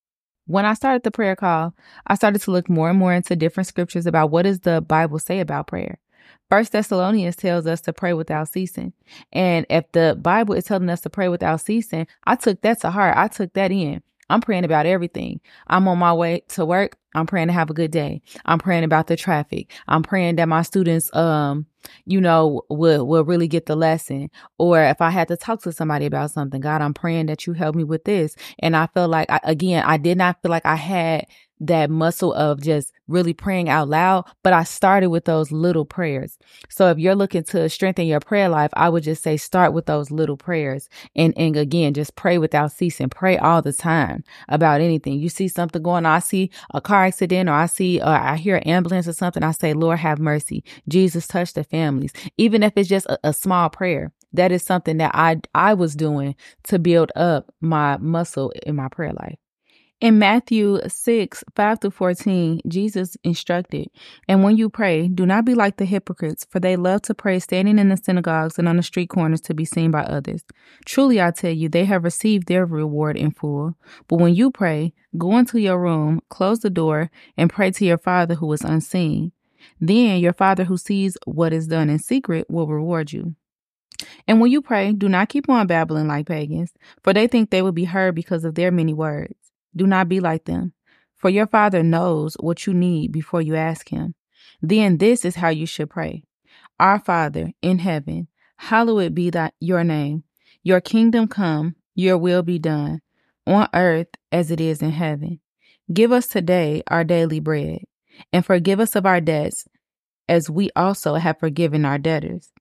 When 0.46 0.64
I 0.64 0.72
started 0.72 1.02
the 1.02 1.10
prayer 1.10 1.36
call, 1.36 1.74
I 2.06 2.14
started 2.14 2.40
to 2.42 2.50
look 2.50 2.70
more 2.70 2.88
and 2.88 2.98
more 2.98 3.12
into 3.12 3.36
different 3.36 3.66
scriptures 3.66 4.06
about 4.06 4.30
what 4.30 4.42
does 4.42 4.60
the 4.60 4.80
Bible 4.80 5.18
say 5.18 5.40
about 5.40 5.66
prayer. 5.66 5.98
First 6.48 6.72
Thessalonians 6.72 7.36
tells 7.36 7.66
us 7.66 7.82
to 7.82 7.92
pray 7.92 8.14
without 8.14 8.48
ceasing. 8.48 8.94
And 9.32 9.66
if 9.68 9.92
the 9.92 10.16
Bible 10.18 10.54
is 10.54 10.64
telling 10.64 10.88
us 10.88 11.02
to 11.02 11.10
pray 11.10 11.28
without 11.28 11.60
ceasing, 11.60 12.06
I 12.24 12.36
took 12.36 12.62
that 12.62 12.80
to 12.80 12.90
heart. 12.90 13.18
I 13.18 13.28
took 13.28 13.52
that 13.52 13.70
in. 13.70 14.02
I'm 14.30 14.40
praying 14.40 14.64
about 14.64 14.86
everything. 14.86 15.40
I'm 15.66 15.88
on 15.88 15.98
my 15.98 16.12
way 16.12 16.42
to 16.48 16.64
work. 16.64 16.96
I'm 17.14 17.26
praying 17.26 17.48
to 17.48 17.54
have 17.54 17.70
a 17.70 17.74
good 17.74 17.90
day. 17.90 18.20
I'm 18.44 18.58
praying 18.58 18.84
about 18.84 19.06
the 19.06 19.16
traffic. 19.16 19.72
I'm 19.88 20.02
praying 20.02 20.36
that 20.36 20.48
my 20.48 20.62
students, 20.62 21.14
um, 21.16 21.66
you 22.04 22.20
know, 22.20 22.62
will, 22.68 23.06
will 23.06 23.24
really 23.24 23.48
get 23.48 23.66
the 23.66 23.76
lesson. 23.76 24.30
Or 24.58 24.82
if 24.82 25.00
I 25.00 25.10
had 25.10 25.28
to 25.28 25.36
talk 25.36 25.62
to 25.62 25.72
somebody 25.72 26.06
about 26.06 26.30
something, 26.30 26.60
God, 26.60 26.82
I'm 26.82 26.94
praying 26.94 27.26
that 27.26 27.46
you 27.46 27.54
help 27.54 27.74
me 27.74 27.84
with 27.84 28.04
this. 28.04 28.36
And 28.58 28.76
I 28.76 28.86
felt 28.88 29.10
like, 29.10 29.30
I, 29.30 29.40
again, 29.44 29.84
I 29.84 29.96
did 29.96 30.18
not 30.18 30.40
feel 30.42 30.50
like 30.50 30.66
I 30.66 30.76
had 30.76 31.26
that 31.60 31.90
muscle 31.90 32.32
of 32.34 32.62
just 32.62 32.92
really 33.08 33.32
praying 33.32 33.68
out 33.68 33.88
loud, 33.88 34.24
but 34.42 34.52
I 34.52 34.64
started 34.64 35.08
with 35.08 35.24
those 35.24 35.50
little 35.50 35.84
prayers. 35.84 36.38
So 36.68 36.90
if 36.90 36.98
you're 36.98 37.14
looking 37.14 37.42
to 37.44 37.68
strengthen 37.68 38.06
your 38.06 38.20
prayer 38.20 38.48
life, 38.48 38.70
I 38.74 38.88
would 38.88 39.02
just 39.02 39.22
say 39.22 39.36
start 39.36 39.72
with 39.72 39.86
those 39.86 40.10
little 40.10 40.36
prayers. 40.36 40.88
And 41.16 41.32
and 41.36 41.56
again, 41.56 41.94
just 41.94 42.16
pray 42.16 42.38
without 42.38 42.72
ceasing. 42.72 43.08
Pray 43.08 43.38
all 43.38 43.62
the 43.62 43.72
time 43.72 44.24
about 44.48 44.80
anything. 44.80 45.18
You 45.18 45.28
see 45.28 45.48
something 45.48 45.82
going 45.82 46.06
on, 46.06 46.16
I 46.16 46.18
see 46.20 46.50
a 46.74 46.80
car 46.80 47.04
accident 47.06 47.48
or 47.48 47.52
I 47.52 47.66
see 47.66 48.00
or 48.00 48.06
I 48.06 48.36
hear 48.36 48.56
an 48.56 48.64
ambulance 48.64 49.08
or 49.08 49.12
something, 49.12 49.42
I 49.42 49.52
say, 49.52 49.72
Lord 49.72 49.98
have 49.98 50.18
mercy. 50.18 50.64
Jesus 50.88 51.26
touch 51.26 51.54
the 51.54 51.64
families. 51.64 52.12
Even 52.36 52.62
if 52.62 52.72
it's 52.76 52.88
just 52.88 53.06
a, 53.06 53.18
a 53.24 53.32
small 53.32 53.70
prayer. 53.70 54.12
That 54.34 54.52
is 54.52 54.62
something 54.62 54.98
that 54.98 55.12
I 55.14 55.40
I 55.54 55.72
was 55.72 55.96
doing 55.96 56.34
to 56.64 56.78
build 56.78 57.10
up 57.16 57.50
my 57.62 57.96
muscle 57.96 58.52
in 58.66 58.76
my 58.76 58.88
prayer 58.88 59.12
life. 59.14 59.38
In 60.00 60.20
Matthew 60.20 60.78
6, 60.86 61.42
5 61.56 61.80
through 61.80 61.90
14, 61.90 62.60
Jesus 62.68 63.16
instructed, 63.24 63.88
And 64.28 64.44
when 64.44 64.56
you 64.56 64.70
pray, 64.70 65.08
do 65.08 65.26
not 65.26 65.44
be 65.44 65.54
like 65.54 65.76
the 65.76 65.84
hypocrites, 65.84 66.46
for 66.48 66.60
they 66.60 66.76
love 66.76 67.02
to 67.02 67.14
pray 67.14 67.40
standing 67.40 67.80
in 67.80 67.88
the 67.88 67.96
synagogues 67.96 68.60
and 68.60 68.68
on 68.68 68.76
the 68.76 68.84
street 68.84 69.08
corners 69.08 69.40
to 69.40 69.54
be 69.54 69.64
seen 69.64 69.90
by 69.90 70.02
others. 70.04 70.44
Truly, 70.86 71.20
I 71.20 71.32
tell 71.32 71.50
you, 71.50 71.68
they 71.68 71.84
have 71.86 72.04
received 72.04 72.46
their 72.46 72.64
reward 72.64 73.16
in 73.16 73.32
full. 73.32 73.74
But 74.06 74.20
when 74.20 74.36
you 74.36 74.52
pray, 74.52 74.92
go 75.16 75.36
into 75.36 75.58
your 75.58 75.80
room, 75.80 76.22
close 76.28 76.60
the 76.60 76.70
door, 76.70 77.10
and 77.36 77.50
pray 77.50 77.72
to 77.72 77.84
your 77.84 77.98
Father 77.98 78.36
who 78.36 78.52
is 78.52 78.62
unseen. 78.62 79.32
Then 79.80 80.20
your 80.20 80.32
Father 80.32 80.62
who 80.62 80.76
sees 80.76 81.18
what 81.24 81.52
is 81.52 81.66
done 81.66 81.90
in 81.90 81.98
secret 81.98 82.48
will 82.48 82.68
reward 82.68 83.12
you. 83.12 83.34
And 84.28 84.40
when 84.40 84.52
you 84.52 84.62
pray, 84.62 84.92
do 84.92 85.08
not 85.08 85.28
keep 85.28 85.48
on 85.48 85.66
babbling 85.66 86.06
like 86.06 86.28
pagans, 86.28 86.72
for 87.02 87.12
they 87.12 87.26
think 87.26 87.50
they 87.50 87.62
will 87.62 87.72
be 87.72 87.86
heard 87.86 88.14
because 88.14 88.44
of 88.44 88.54
their 88.54 88.70
many 88.70 88.94
words. 88.94 89.34
Do 89.74 89.86
not 89.86 90.08
be 90.08 90.20
like 90.20 90.44
them, 90.44 90.72
for 91.16 91.30
your 91.30 91.46
Father 91.46 91.82
knows 91.82 92.34
what 92.40 92.66
you 92.66 92.74
need 92.74 93.12
before 93.12 93.42
you 93.42 93.54
ask 93.54 93.88
Him. 93.88 94.14
Then 94.62 94.98
this 94.98 95.24
is 95.24 95.36
how 95.36 95.48
you 95.48 95.66
should 95.66 95.90
pray 95.90 96.24
Our 96.80 96.98
Father 96.98 97.52
in 97.62 97.78
heaven, 97.78 98.28
hallowed 98.56 99.14
be 99.14 99.30
thy, 99.30 99.50
your 99.60 99.84
name. 99.84 100.24
Your 100.62 100.80
kingdom 100.80 101.28
come, 101.28 101.76
your 101.94 102.18
will 102.18 102.42
be 102.42 102.58
done, 102.58 103.00
on 103.46 103.68
earth 103.74 104.08
as 104.32 104.50
it 104.50 104.60
is 104.60 104.82
in 104.82 104.90
heaven. 104.90 105.40
Give 105.92 106.12
us 106.12 106.26
today 106.26 106.82
our 106.88 107.04
daily 107.04 107.40
bread, 107.40 107.80
and 108.32 108.44
forgive 108.44 108.80
us 108.80 108.94
of 108.94 109.06
our 109.06 109.20
debts, 109.20 109.66
as 110.28 110.50
we 110.50 110.70
also 110.76 111.14
have 111.14 111.38
forgiven 111.38 111.84
our 111.84 111.98
debtors. 111.98 112.52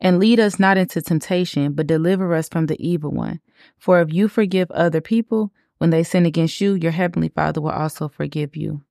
And 0.00 0.18
lead 0.18 0.40
us 0.40 0.58
not 0.58 0.76
into 0.76 1.02
temptation, 1.02 1.72
but 1.72 1.86
deliver 1.86 2.34
us 2.34 2.48
from 2.48 2.66
the 2.66 2.80
evil 2.84 3.10
one. 3.10 3.40
For 3.78 4.00
if 4.00 4.12
you 4.12 4.28
forgive 4.28 4.70
other 4.70 5.00
people, 5.00 5.52
when 5.78 5.90
they 5.90 6.02
sin 6.02 6.26
against 6.26 6.60
you, 6.60 6.74
your 6.74 6.92
heavenly 6.92 7.28
Father 7.28 7.60
will 7.60 7.70
also 7.70 8.08
forgive 8.08 8.56
you. 8.56 8.82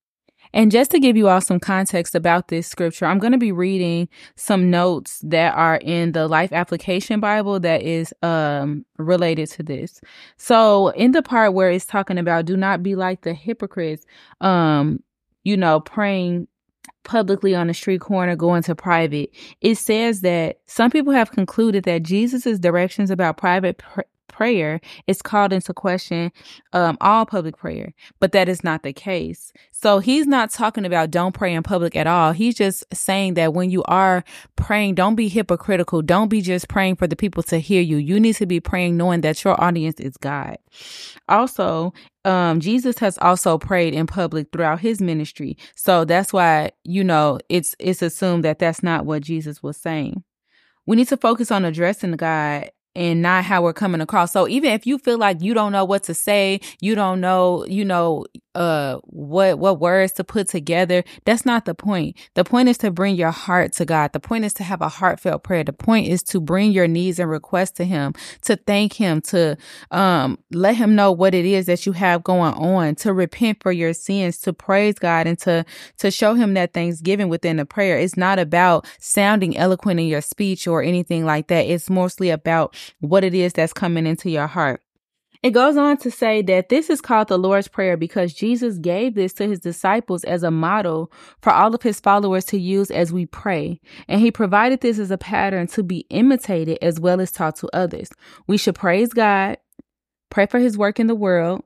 And 0.53 0.71
just 0.71 0.91
to 0.91 0.99
give 0.99 1.17
you 1.17 1.27
all 1.27 1.41
some 1.41 1.59
context 1.59 2.15
about 2.15 2.47
this 2.47 2.67
scripture, 2.67 3.05
I'm 3.05 3.19
going 3.19 3.33
to 3.33 3.37
be 3.37 3.51
reading 3.51 4.07
some 4.35 4.69
notes 4.69 5.19
that 5.23 5.53
are 5.55 5.77
in 5.77 6.11
the 6.11 6.27
Life 6.27 6.53
Application 6.53 7.19
Bible 7.19 7.59
that 7.59 7.81
is 7.81 8.13
um, 8.21 8.85
related 8.97 9.49
to 9.51 9.63
this. 9.63 9.99
So, 10.37 10.89
in 10.89 11.11
the 11.11 11.21
part 11.21 11.53
where 11.53 11.71
it's 11.71 11.85
talking 11.85 12.17
about 12.17 12.45
do 12.45 12.55
not 12.55 12.83
be 12.83 12.95
like 12.95 13.21
the 13.21 13.33
hypocrites, 13.33 14.05
um, 14.39 15.01
you 15.43 15.57
know, 15.57 15.79
praying 15.79 16.47
publicly 17.03 17.53
on 17.55 17.67
the 17.67 17.73
street 17.73 18.01
corner, 18.01 18.35
going 18.35 18.63
to 18.63 18.75
private, 18.75 19.31
it 19.61 19.75
says 19.75 20.21
that 20.21 20.59
some 20.67 20.91
people 20.91 21.13
have 21.13 21.31
concluded 21.31 21.83
that 21.83 22.03
Jesus' 22.03 22.59
directions 22.59 23.11
about 23.11 23.37
private 23.37 23.79
pr- 23.79 24.01
prayer 24.27 24.79
is 25.08 25.22
called 25.22 25.53
into 25.53 25.74
question 25.74 26.32
um, 26.74 26.98
all 27.01 27.25
public 27.25 27.58
prayer, 27.58 27.94
but 28.20 28.32
that 28.32 28.50
is 28.50 28.63
not 28.63 28.84
the 28.84 28.94
case. 28.94 29.51
So 29.72 30.00
he's 30.00 30.27
not 30.27 30.51
talking 30.51 30.86
about 30.86 31.12
don't 31.12 31.34
pray 31.34 31.53
in 31.53 31.63
public 31.63 31.96
at 31.96 32.08
all. 32.08 32.32
He's 32.32 32.55
just 32.55 32.84
saying 32.94 33.36
that 33.36 33.53
when 33.53 33.70
you 33.70 33.84
are 33.84 34.24
praying, 34.55 34.96
don't 34.96 35.15
be 35.15 35.27
hypocritical. 35.27 36.01
Don't 36.01 36.29
be 36.29 36.41
just 36.41 36.67
praying 36.67 36.96
for 36.96 37.08
the 37.08 37.15
people 37.15 37.44
to 37.44 37.60
hear 37.60 37.82
you. 37.82 37.98
You 37.98 38.20
need 38.20 38.36
to 38.36 38.46
be 38.46 38.60
praying 38.60 38.98
knowing 38.98 39.22
that 39.22 39.44
your 39.44 39.62
audience 39.62 40.00
is 40.00 40.17
God. 40.17 40.58
Also, 41.27 41.94
um, 42.24 42.60
Jesus 42.60 42.98
has 43.00 43.17
also 43.20 43.58
prayed 43.58 43.94
in 43.94 44.08
public 44.08 44.51
throughout 44.51 44.79
his 44.79 45.01
ministry. 45.01 45.58
So 45.75 46.05
that's 46.05 46.34
why, 46.34 46.72
you 46.84 47.03
know, 47.03 47.39
it's, 47.50 47.75
it's 47.79 48.01
assumed 48.01 48.44
that 48.44 48.60
that's 48.60 48.84
not 48.84 49.05
what 49.05 49.24
Jesus 49.24 49.62
was 49.62 49.77
saying. 49.77 50.24
We 50.86 50.96
need 50.96 51.08
to 51.08 51.17
focus 51.17 51.51
on 51.51 51.65
addressing 51.65 52.12
God 52.13 52.70
and 52.95 53.21
not 53.21 53.43
how 53.43 53.61
we're 53.61 53.73
coming 53.73 54.01
across. 54.01 54.31
So 54.31 54.47
even 54.47 54.71
if 54.71 54.87
you 54.87 54.97
feel 54.97 55.17
like 55.17 55.41
you 55.41 55.53
don't 55.53 55.71
know 55.71 55.85
what 55.85 56.03
to 56.03 56.13
say, 56.13 56.61
you 56.81 56.95
don't 56.95 57.21
know, 57.21 57.65
you 57.65 57.85
know, 57.85 58.25
uh 58.55 58.97
what 59.03 59.59
what 59.59 59.79
words 59.79 60.13
to 60.13 60.24
put 60.24 60.47
together 60.47 61.03
that's 61.25 61.45
not 61.45 61.65
the 61.65 61.75
point. 61.75 62.17
The 62.35 62.43
point 62.43 62.69
is 62.69 62.77
to 62.79 62.91
bring 62.91 63.15
your 63.15 63.31
heart 63.31 63.74
to 63.74 63.85
god. 63.85 64.13
The 64.13 64.19
point 64.19 64.45
is 64.45 64.53
to 64.55 64.63
have 64.63 64.81
a 64.81 64.89
heartfelt 64.89 65.43
prayer. 65.43 65.63
The 65.63 65.74
point 65.74 66.07
is 66.07 66.24
to 66.24 66.39
bring 66.39 66.71
your 66.71 66.88
needs 66.88 67.19
and 67.19 67.29
requests 67.29 67.71
to 67.71 67.85
him 67.85 68.13
to 68.41 68.55
thank 68.55 68.93
him 68.93 69.21
to 69.21 69.57
um 69.91 70.39
let 70.51 70.75
him 70.75 70.95
know 70.95 71.12
what 71.12 71.33
it 71.33 71.45
is 71.45 71.65
that 71.67 71.85
you 71.85 71.91
have 71.93 72.24
going 72.24 72.53
on 72.53 72.95
to 72.95 73.13
repent 73.13 73.62
for 73.62 73.71
your 73.71 73.93
sins 73.93 74.38
to 74.39 74.53
praise 74.53 74.95
god 74.95 75.27
and 75.27 75.39
to 75.39 75.65
to 75.97 76.12
show 76.12 76.33
him 76.33 76.53
that 76.53 76.74
thanksgiving 76.74 77.29
within 77.29 77.57
the 77.57 77.65
prayer. 77.65 77.97
It's 77.97 78.17
not 78.17 78.39
about 78.39 78.85
sounding 79.00 79.57
eloquent 79.57 80.00
in 80.00 80.07
your 80.07 80.21
speech 80.21 80.67
or 80.67 80.81
anything 80.81 81.25
like 81.25 81.47
that. 81.47 81.65
It's 81.65 81.89
mostly 81.89 82.29
about 82.29 82.75
what 83.00 83.24
it 83.24 83.33
is 83.33 83.53
that's 83.53 83.74
coming 83.74 84.07
into 84.07 84.29
your 84.29 84.47
heart 84.47 84.81
It 85.45 85.53
goes 85.53 85.77
on 85.77 85.97
to 85.97 86.09
say 86.09 86.41
that 86.41 86.69
this 86.69 86.89
is 86.89 87.01
called 87.01 87.27
the 87.27 87.37
Lord's 87.37 87.67
Prayer 87.67 87.97
because 87.97 88.33
Jesus 88.33 88.79
gave 88.79 89.13
this 89.13 89.31
to 89.33 89.47
his 89.47 89.59
disciples 89.59 90.23
as 90.23 90.41
a 90.41 90.49
model 90.49 91.11
for 91.39 91.53
all 91.53 91.75
of 91.75 91.83
his 91.83 91.99
followers 91.99 92.45
to 92.45 92.59
use 92.59 92.89
as 92.89 93.13
we 93.13 93.27
pray. 93.27 93.79
And 94.07 94.19
he 94.19 94.31
provided 94.31 94.81
this 94.81 94.97
as 94.97 95.11
a 95.11 95.19
pattern 95.19 95.67
to 95.67 95.83
be 95.83 96.07
imitated 96.09 96.79
as 96.81 96.99
well 96.99 97.21
as 97.21 97.31
taught 97.31 97.57
to 97.57 97.69
others. 97.73 98.09
We 98.47 98.57
should 98.57 98.73
praise 98.73 99.13
God, 99.13 99.57
pray 100.31 100.47
for 100.47 100.57
his 100.57 100.79
work 100.79 100.99
in 100.99 101.05
the 101.05 101.13
world, 101.13 101.61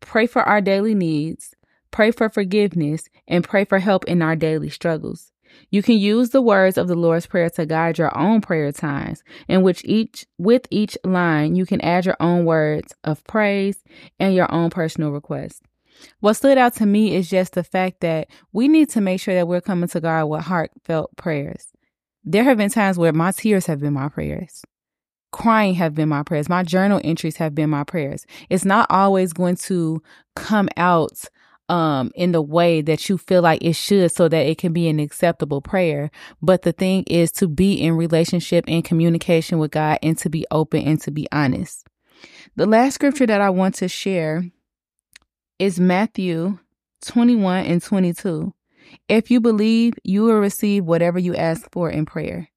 pray 0.00 0.26
for 0.26 0.42
our 0.42 0.60
daily 0.60 0.96
needs, 0.96 1.54
pray 1.92 2.10
for 2.10 2.28
forgiveness, 2.30 3.04
and 3.28 3.44
pray 3.44 3.64
for 3.64 3.78
help 3.78 4.06
in 4.06 4.22
our 4.22 4.34
daily 4.34 4.70
struggles. 4.70 5.29
You 5.70 5.82
can 5.82 5.98
use 5.98 6.30
the 6.30 6.42
words 6.42 6.78
of 6.78 6.88
the 6.88 6.94
Lord's 6.94 7.26
Prayer 7.26 7.50
to 7.50 7.66
guide 7.66 7.98
your 7.98 8.16
own 8.16 8.40
prayer 8.40 8.72
times, 8.72 9.22
in 9.48 9.62
which 9.62 9.84
each 9.84 10.26
with 10.38 10.66
each 10.70 10.96
line 11.04 11.54
you 11.54 11.66
can 11.66 11.80
add 11.82 12.06
your 12.06 12.16
own 12.20 12.44
words 12.44 12.94
of 13.04 13.22
praise 13.24 13.82
and 14.18 14.34
your 14.34 14.50
own 14.52 14.70
personal 14.70 15.10
request. 15.10 15.62
What 16.20 16.34
stood 16.34 16.58
out 16.58 16.74
to 16.76 16.86
me 16.86 17.14
is 17.14 17.28
just 17.28 17.54
the 17.54 17.64
fact 17.64 18.00
that 18.00 18.28
we 18.52 18.68
need 18.68 18.88
to 18.90 19.00
make 19.00 19.20
sure 19.20 19.34
that 19.34 19.48
we're 19.48 19.60
coming 19.60 19.88
to 19.90 20.00
God 20.00 20.26
with 20.26 20.42
heartfelt 20.42 21.16
prayers. 21.16 21.68
There 22.24 22.44
have 22.44 22.58
been 22.58 22.70
times 22.70 22.98
where 22.98 23.12
my 23.12 23.32
tears 23.32 23.66
have 23.66 23.80
been 23.80 23.94
my 23.94 24.08
prayers. 24.08 24.62
Crying 25.32 25.74
have 25.74 25.94
been 25.94 26.08
my 26.08 26.22
prayers. 26.22 26.48
My 26.48 26.62
journal 26.62 27.00
entries 27.04 27.36
have 27.36 27.54
been 27.54 27.70
my 27.70 27.84
prayers. 27.84 28.26
It's 28.48 28.64
not 28.64 28.86
always 28.90 29.32
going 29.32 29.56
to 29.56 30.02
come 30.34 30.68
out 30.76 31.24
um, 31.70 32.10
in 32.16 32.32
the 32.32 32.42
way 32.42 32.82
that 32.82 33.08
you 33.08 33.16
feel 33.16 33.42
like 33.42 33.62
it 33.62 33.74
should 33.74 34.10
so 34.10 34.28
that 34.28 34.46
it 34.46 34.58
can 34.58 34.72
be 34.72 34.88
an 34.88 34.98
acceptable 34.98 35.62
prayer. 35.62 36.10
But 36.42 36.62
the 36.62 36.72
thing 36.72 37.04
is 37.06 37.30
to 37.32 37.46
be 37.46 37.74
in 37.74 37.96
relationship 37.96 38.64
and 38.66 38.84
communication 38.84 39.58
with 39.58 39.70
God 39.70 39.98
and 40.02 40.18
to 40.18 40.28
be 40.28 40.44
open 40.50 40.82
and 40.82 41.00
to 41.02 41.12
be 41.12 41.28
honest. 41.30 41.86
The 42.56 42.66
last 42.66 42.94
scripture 42.94 43.26
that 43.26 43.40
I 43.40 43.50
want 43.50 43.76
to 43.76 43.88
share 43.88 44.44
is 45.60 45.78
Matthew 45.78 46.58
21 47.06 47.66
and 47.66 47.80
22. 47.80 48.52
If 49.08 49.30
you 49.30 49.40
believe, 49.40 49.94
you 50.02 50.24
will 50.24 50.40
receive 50.40 50.84
whatever 50.84 51.20
you 51.20 51.36
ask 51.36 51.70
for 51.70 51.88
in 51.88 52.04
prayer. 52.04 52.48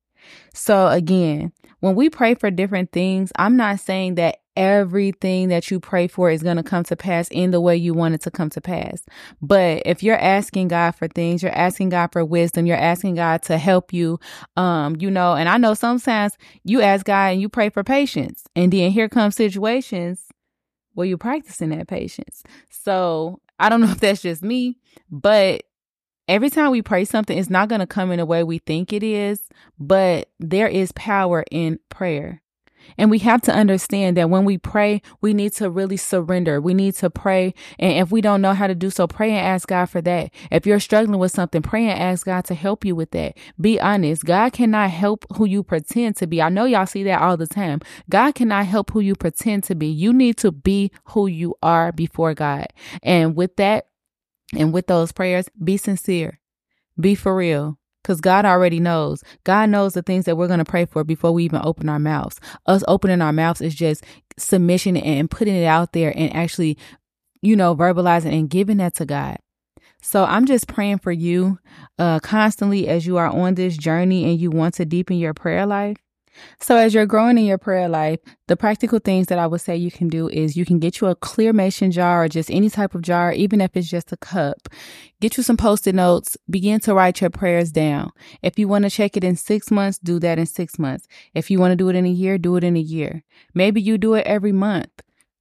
So 0.55 0.87
again, 0.87 1.51
when 1.81 1.93
we 1.93 2.09
pray 2.09 2.33
for 2.33 2.49
different 2.49 2.91
things, 2.91 3.31
I'm 3.37 3.57
not 3.57 3.79
saying 3.79 4.15
that 4.15 4.37
everything 4.55 5.49
that 5.49 5.69
you 5.71 5.79
pray 5.79 6.07
for 6.07 6.29
is 6.29 6.43
going 6.43 6.57
to 6.57 6.63
come 6.63 6.83
to 6.85 6.95
pass 6.95 7.27
in 7.29 7.51
the 7.51 7.61
way 7.61 7.75
you 7.75 7.93
want 7.93 8.15
it 8.15 8.21
to 8.21 8.31
come 8.31 8.49
to 8.51 8.61
pass. 8.61 9.05
But 9.41 9.83
if 9.85 10.03
you're 10.03 10.17
asking 10.17 10.69
God 10.69 10.91
for 10.91 11.07
things, 11.07 11.41
you're 11.43 11.55
asking 11.55 11.89
God 11.89 12.11
for 12.11 12.23
wisdom, 12.23 12.65
you're 12.65 12.77
asking 12.77 13.15
God 13.15 13.41
to 13.43 13.57
help 13.57 13.93
you, 13.93 14.19
um, 14.57 14.95
you 14.99 15.09
know, 15.09 15.33
and 15.33 15.49
I 15.49 15.57
know 15.57 15.73
sometimes 15.73 16.37
you 16.63 16.81
ask 16.81 17.05
God 17.05 17.33
and 17.33 17.41
you 17.41 17.49
pray 17.49 17.69
for 17.69 17.83
patience 17.83 18.43
and 18.55 18.71
then 18.71 18.91
here 18.91 19.09
comes 19.09 19.35
situations 19.35 20.27
where 20.93 21.07
you're 21.07 21.17
practicing 21.17 21.69
that 21.69 21.87
patience. 21.87 22.43
So 22.69 23.41
I 23.59 23.69
don't 23.69 23.81
know 23.81 23.91
if 23.91 23.99
that's 23.99 24.21
just 24.21 24.43
me, 24.43 24.77
but 25.09 25.63
every 26.27 26.49
time 26.49 26.71
we 26.71 26.81
pray 26.81 27.05
something, 27.05 27.37
it's 27.37 27.49
not 27.49 27.69
going 27.69 27.81
to 27.81 27.87
come 27.87 28.11
in 28.11 28.19
the 28.19 28.25
way 28.25 28.43
we 28.43 28.59
think 28.59 28.93
it 28.93 29.03
is, 29.03 29.47
but 29.79 30.29
there 30.39 30.67
is 30.67 30.91
power 30.93 31.43
in 31.51 31.79
prayer. 31.89 32.42
And 32.97 33.09
we 33.09 33.19
have 33.19 33.41
to 33.43 33.51
understand 33.53 34.17
that 34.17 34.29
when 34.29 34.45
we 34.45 34.57
pray, 34.57 35.01
we 35.21 35.33
need 35.33 35.53
to 35.53 35.69
really 35.69 35.97
surrender. 35.97 36.61
We 36.61 36.73
need 36.73 36.95
to 36.95 37.09
pray. 37.09 37.53
And 37.79 37.97
if 37.99 38.11
we 38.11 38.21
don't 38.21 38.41
know 38.41 38.53
how 38.53 38.67
to 38.67 38.75
do 38.75 38.89
so, 38.89 39.07
pray 39.07 39.31
and 39.31 39.45
ask 39.45 39.67
God 39.67 39.85
for 39.85 40.01
that. 40.01 40.31
If 40.51 40.65
you're 40.65 40.79
struggling 40.79 41.19
with 41.19 41.31
something, 41.31 41.61
pray 41.61 41.87
and 41.87 41.99
ask 41.99 42.25
God 42.25 42.45
to 42.45 42.55
help 42.55 42.85
you 42.85 42.95
with 42.95 43.11
that. 43.11 43.37
Be 43.59 43.79
honest. 43.79 44.25
God 44.25 44.53
cannot 44.53 44.91
help 44.91 45.25
who 45.35 45.45
you 45.45 45.63
pretend 45.63 46.17
to 46.17 46.27
be. 46.27 46.41
I 46.41 46.49
know 46.49 46.65
y'all 46.65 46.85
see 46.85 47.03
that 47.03 47.21
all 47.21 47.37
the 47.37 47.47
time. 47.47 47.81
God 48.09 48.35
cannot 48.35 48.65
help 48.65 48.91
who 48.91 48.99
you 48.99 49.15
pretend 49.15 49.63
to 49.65 49.75
be. 49.75 49.87
You 49.87 50.13
need 50.13 50.37
to 50.37 50.51
be 50.51 50.91
who 51.05 51.27
you 51.27 51.55
are 51.61 51.91
before 51.91 52.33
God. 52.33 52.67
And 53.01 53.35
with 53.35 53.55
that, 53.57 53.87
and 54.55 54.71
with 54.73 54.87
those 54.87 55.11
prayers, 55.11 55.49
be 55.63 55.77
sincere, 55.77 56.39
be 56.99 57.15
for 57.15 57.35
real. 57.35 57.79
Because 58.03 58.19
God 58.21 58.45
already 58.45 58.79
knows. 58.79 59.23
God 59.45 59.69
knows 59.69 59.93
the 59.93 60.01
things 60.01 60.25
that 60.25 60.35
we're 60.35 60.47
going 60.47 60.59
to 60.59 60.65
pray 60.65 60.85
for 60.85 61.03
before 61.03 61.31
we 61.31 61.45
even 61.45 61.61
open 61.63 61.87
our 61.87 61.99
mouths. 61.99 62.39
Us 62.65 62.83
opening 62.87 63.21
our 63.21 63.33
mouths 63.33 63.61
is 63.61 63.73
just 63.73 64.03
submission 64.37 64.97
and 64.97 65.31
putting 65.31 65.55
it 65.55 65.65
out 65.65 65.93
there 65.93 66.13
and 66.15 66.35
actually, 66.35 66.77
you 67.41 67.55
know, 67.55 67.75
verbalizing 67.75 68.37
and 68.37 68.49
giving 68.49 68.77
that 68.77 68.95
to 68.95 69.05
God. 69.05 69.37
So 70.01 70.25
I'm 70.25 70.45
just 70.45 70.67
praying 70.67 70.97
for 70.97 71.13
you 71.13 71.59
uh, 71.97 72.19
constantly 72.19 72.89
as 72.89 73.07
you 73.07 73.15
are 73.17 73.27
on 73.29 73.55
this 73.55 73.77
journey 73.77 74.25
and 74.25 74.37
you 74.37 74.51
want 74.51 74.75
to 74.75 74.85
deepen 74.85 75.17
your 75.17 75.33
prayer 75.33 75.65
life. 75.65 76.02
So, 76.59 76.77
as 76.77 76.93
you're 76.93 77.05
growing 77.05 77.37
in 77.37 77.45
your 77.45 77.57
prayer 77.57 77.87
life, 77.87 78.19
the 78.47 78.55
practical 78.55 78.99
things 78.99 79.27
that 79.27 79.39
I 79.39 79.47
would 79.47 79.61
say 79.61 79.75
you 79.75 79.91
can 79.91 80.07
do 80.07 80.29
is 80.29 80.57
you 80.57 80.65
can 80.65 80.79
get 80.79 81.01
you 81.01 81.07
a 81.07 81.15
clear 81.15 81.53
mason 81.53 81.91
jar 81.91 82.23
or 82.23 82.27
just 82.27 82.51
any 82.51 82.69
type 82.69 82.95
of 82.95 83.01
jar, 83.01 83.31
even 83.31 83.61
if 83.61 83.75
it's 83.75 83.89
just 83.89 84.11
a 84.11 84.17
cup. 84.17 84.69
Get 85.21 85.37
you 85.37 85.43
some 85.43 85.57
post 85.57 85.87
it 85.87 85.95
notes, 85.95 86.37
begin 86.49 86.79
to 86.81 86.93
write 86.93 87.21
your 87.21 87.29
prayers 87.29 87.71
down. 87.71 88.11
If 88.41 88.59
you 88.59 88.67
want 88.67 88.83
to 88.83 88.89
check 88.89 89.15
it 89.15 89.23
in 89.23 89.35
six 89.35 89.71
months, 89.71 89.99
do 89.99 90.19
that 90.19 90.39
in 90.39 90.45
six 90.45 90.77
months. 90.77 91.07
If 91.33 91.49
you 91.49 91.59
want 91.59 91.71
to 91.71 91.75
do 91.75 91.89
it 91.89 91.95
in 91.95 92.05
a 92.05 92.09
year, 92.09 92.37
do 92.37 92.55
it 92.55 92.63
in 92.63 92.75
a 92.75 92.81
year. 92.81 93.23
Maybe 93.53 93.81
you 93.81 93.97
do 93.97 94.15
it 94.15 94.27
every 94.27 94.51
month. 94.51 94.89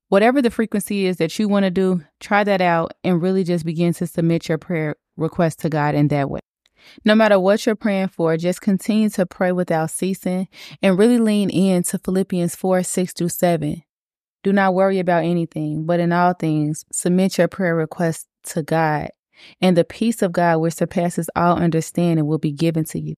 Whatever 0.08 0.42
the 0.42 0.50
frequency 0.50 1.06
is 1.06 1.16
that 1.16 1.38
you 1.38 1.48
want 1.48 1.64
to 1.64 1.70
do, 1.70 2.02
try 2.20 2.44
that 2.44 2.60
out 2.60 2.92
and 3.02 3.22
really 3.22 3.44
just 3.44 3.64
begin 3.64 3.94
to 3.94 4.06
submit 4.06 4.48
your 4.48 4.58
prayer 4.58 4.96
request 5.16 5.60
to 5.60 5.70
God 5.70 5.94
in 5.94 6.08
that 6.08 6.28
way. 6.28 6.40
No 7.04 7.14
matter 7.14 7.38
what 7.38 7.64
you're 7.64 7.74
praying 7.74 8.08
for, 8.08 8.36
just 8.36 8.60
continue 8.60 9.08
to 9.10 9.26
pray 9.26 9.52
without 9.52 9.90
ceasing 9.90 10.48
and 10.82 10.98
really 10.98 11.18
lean 11.18 11.50
in 11.50 11.82
to 11.84 11.98
Philippians 11.98 12.54
4 12.54 12.82
6 12.82 13.12
through 13.12 13.28
7. 13.28 13.82
Do 14.42 14.52
not 14.52 14.74
worry 14.74 14.98
about 14.98 15.24
anything, 15.24 15.86
but 15.86 16.00
in 16.00 16.12
all 16.12 16.32
things, 16.32 16.84
submit 16.92 17.38
your 17.38 17.48
prayer 17.48 17.76
requests 17.76 18.26
to 18.44 18.62
God, 18.62 19.10
and 19.60 19.76
the 19.76 19.84
peace 19.84 20.20
of 20.20 20.32
God, 20.32 20.58
which 20.58 20.74
surpasses 20.74 21.30
all 21.36 21.56
understanding, 21.56 22.26
will 22.26 22.38
be 22.38 22.52
given 22.52 22.84
to 22.86 22.98
you. 22.98 23.14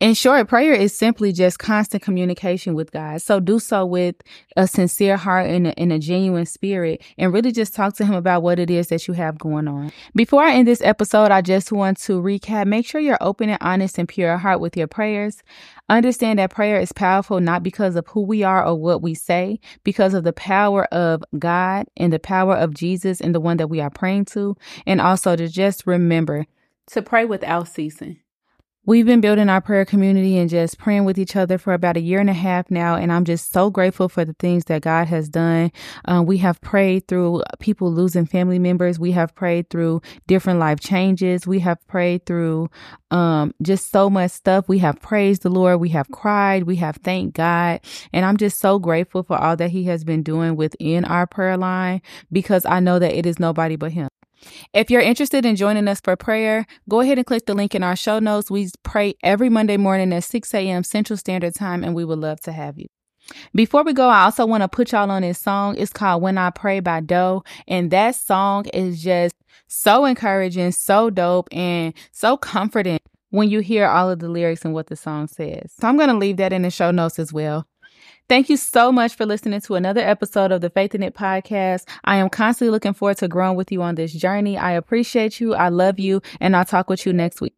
In 0.00 0.14
short, 0.14 0.48
prayer 0.48 0.72
is 0.72 0.94
simply 0.94 1.32
just 1.32 1.58
constant 1.58 2.02
communication 2.02 2.74
with 2.74 2.90
God. 2.90 3.22
So 3.22 3.40
do 3.40 3.58
so 3.58 3.84
with 3.86 4.16
a 4.56 4.66
sincere 4.66 5.16
heart 5.16 5.48
and 5.48 5.68
a, 5.68 5.78
and 5.78 5.92
a, 5.92 5.98
genuine 5.98 6.46
spirit 6.46 7.02
and 7.18 7.32
really 7.32 7.52
just 7.52 7.74
talk 7.74 7.94
to 7.96 8.06
him 8.06 8.14
about 8.14 8.42
what 8.42 8.58
it 8.58 8.70
is 8.70 8.88
that 8.88 9.06
you 9.06 9.14
have 9.14 9.38
going 9.38 9.68
on. 9.68 9.92
Before 10.14 10.42
I 10.42 10.54
end 10.54 10.66
this 10.66 10.80
episode, 10.80 11.30
I 11.30 11.42
just 11.42 11.72
want 11.72 11.98
to 11.98 12.20
recap. 12.20 12.66
Make 12.66 12.86
sure 12.86 13.00
you're 13.00 13.18
open 13.20 13.50
and 13.50 13.58
honest 13.60 13.98
and 13.98 14.08
pure 14.08 14.38
heart 14.38 14.60
with 14.60 14.76
your 14.76 14.86
prayers. 14.86 15.42
Understand 15.88 16.38
that 16.38 16.50
prayer 16.50 16.80
is 16.80 16.92
powerful 16.92 17.40
not 17.40 17.62
because 17.62 17.96
of 17.96 18.06
who 18.08 18.22
we 18.22 18.42
are 18.42 18.64
or 18.64 18.76
what 18.76 19.02
we 19.02 19.14
say, 19.14 19.60
because 19.84 20.14
of 20.14 20.24
the 20.24 20.32
power 20.32 20.84
of 20.86 21.22
God 21.38 21.86
and 21.96 22.12
the 22.12 22.18
power 22.18 22.56
of 22.56 22.74
Jesus 22.74 23.20
and 23.20 23.34
the 23.34 23.40
one 23.40 23.58
that 23.58 23.68
we 23.68 23.80
are 23.80 23.90
praying 23.90 24.26
to. 24.26 24.56
And 24.86 25.00
also 25.00 25.36
to 25.36 25.48
just 25.48 25.86
remember 25.86 26.46
to 26.88 27.02
pray 27.02 27.24
without 27.24 27.68
ceasing. 27.68 28.18
We've 28.86 29.06
been 29.06 29.20
building 29.20 29.50
our 29.50 29.60
prayer 29.60 29.84
community 29.84 30.38
and 30.38 30.50
just 30.50 30.78
praying 30.78 31.04
with 31.04 31.18
each 31.18 31.36
other 31.36 31.58
for 31.58 31.74
about 31.74 31.98
a 31.98 32.00
year 32.00 32.18
and 32.18 32.30
a 32.30 32.34
half 32.34 32.70
now. 32.70 32.96
And 32.96 33.12
I'm 33.12 33.26
just 33.26 33.52
so 33.52 33.70
grateful 33.70 34.08
for 34.08 34.24
the 34.24 34.32
things 34.32 34.64
that 34.64 34.82
God 34.82 35.06
has 35.06 35.28
done. 35.28 35.70
Um, 36.06 36.24
we 36.24 36.38
have 36.38 36.60
prayed 36.62 37.06
through 37.06 37.42
people 37.60 37.92
losing 37.92 38.24
family 38.24 38.58
members. 38.58 38.98
We 38.98 39.12
have 39.12 39.34
prayed 39.34 39.68
through 39.68 40.00
different 40.26 40.60
life 40.60 40.80
changes. 40.80 41.46
We 41.46 41.60
have 41.60 41.86
prayed 41.88 42.26
through 42.26 42.70
um, 43.10 43.54
just 43.62 43.92
so 43.92 44.08
much 44.08 44.30
stuff. 44.30 44.66
We 44.66 44.78
have 44.78 44.98
praised 45.00 45.42
the 45.42 45.50
Lord. 45.50 45.78
We 45.78 45.90
have 45.90 46.10
cried. 46.10 46.62
We 46.64 46.76
have 46.76 46.96
thanked 46.96 47.36
God. 47.36 47.80
And 48.14 48.24
I'm 48.24 48.38
just 48.38 48.58
so 48.60 48.78
grateful 48.78 49.22
for 49.22 49.36
all 49.36 49.56
that 49.56 49.70
He 49.70 49.84
has 49.84 50.04
been 50.04 50.22
doing 50.22 50.56
within 50.56 51.04
our 51.04 51.26
prayer 51.26 51.58
line 51.58 52.00
because 52.32 52.64
I 52.64 52.80
know 52.80 52.98
that 52.98 53.14
it 53.14 53.26
is 53.26 53.38
nobody 53.38 53.76
but 53.76 53.92
Him. 53.92 54.08
If 54.72 54.90
you're 54.90 55.00
interested 55.00 55.44
in 55.44 55.56
joining 55.56 55.88
us 55.88 56.00
for 56.00 56.16
prayer, 56.16 56.66
go 56.88 57.00
ahead 57.00 57.18
and 57.18 57.26
click 57.26 57.46
the 57.46 57.54
link 57.54 57.74
in 57.74 57.82
our 57.82 57.96
show 57.96 58.18
notes. 58.18 58.50
We 58.50 58.70
pray 58.82 59.14
every 59.22 59.48
Monday 59.48 59.76
morning 59.76 60.12
at 60.12 60.24
6 60.24 60.54
a.m. 60.54 60.84
Central 60.84 61.16
Standard 61.16 61.54
Time, 61.54 61.84
and 61.84 61.94
we 61.94 62.04
would 62.04 62.18
love 62.18 62.40
to 62.42 62.52
have 62.52 62.78
you. 62.78 62.86
Before 63.54 63.82
we 63.82 63.92
go, 63.92 64.08
I 64.08 64.24
also 64.24 64.46
want 64.46 64.62
to 64.62 64.68
put 64.68 64.92
y'all 64.92 65.10
on 65.10 65.22
this 65.22 65.38
song. 65.38 65.76
It's 65.76 65.92
called 65.92 66.22
When 66.22 66.38
I 66.38 66.50
Pray 66.50 66.80
by 66.80 67.00
Doe. 67.00 67.44
And 67.68 67.90
that 67.90 68.16
song 68.16 68.66
is 68.68 69.02
just 69.02 69.34
so 69.68 70.04
encouraging, 70.04 70.72
so 70.72 71.10
dope, 71.10 71.48
and 71.52 71.94
so 72.12 72.36
comforting 72.36 72.98
when 73.30 73.48
you 73.48 73.60
hear 73.60 73.86
all 73.86 74.10
of 74.10 74.18
the 74.18 74.28
lyrics 74.28 74.64
and 74.64 74.74
what 74.74 74.88
the 74.88 74.96
song 74.96 75.28
says. 75.28 75.72
So 75.78 75.86
I'm 75.86 75.96
going 75.96 76.08
to 76.08 76.16
leave 76.16 76.38
that 76.38 76.52
in 76.52 76.62
the 76.62 76.70
show 76.70 76.90
notes 76.90 77.18
as 77.18 77.32
well. 77.32 77.66
Thank 78.30 78.48
you 78.48 78.56
so 78.56 78.92
much 78.92 79.16
for 79.16 79.26
listening 79.26 79.60
to 79.62 79.74
another 79.74 80.02
episode 80.02 80.52
of 80.52 80.60
the 80.60 80.70
Faith 80.70 80.94
in 80.94 81.02
It 81.02 81.14
podcast. 81.14 81.88
I 82.04 82.18
am 82.18 82.30
constantly 82.30 82.70
looking 82.70 82.94
forward 82.94 83.16
to 83.16 83.26
growing 83.26 83.56
with 83.56 83.72
you 83.72 83.82
on 83.82 83.96
this 83.96 84.12
journey. 84.12 84.56
I 84.56 84.70
appreciate 84.70 85.40
you. 85.40 85.52
I 85.52 85.68
love 85.68 85.98
you, 85.98 86.22
and 86.38 86.54
I'll 86.54 86.64
talk 86.64 86.88
with 86.88 87.04
you 87.04 87.12
next 87.12 87.40
week. 87.40 87.54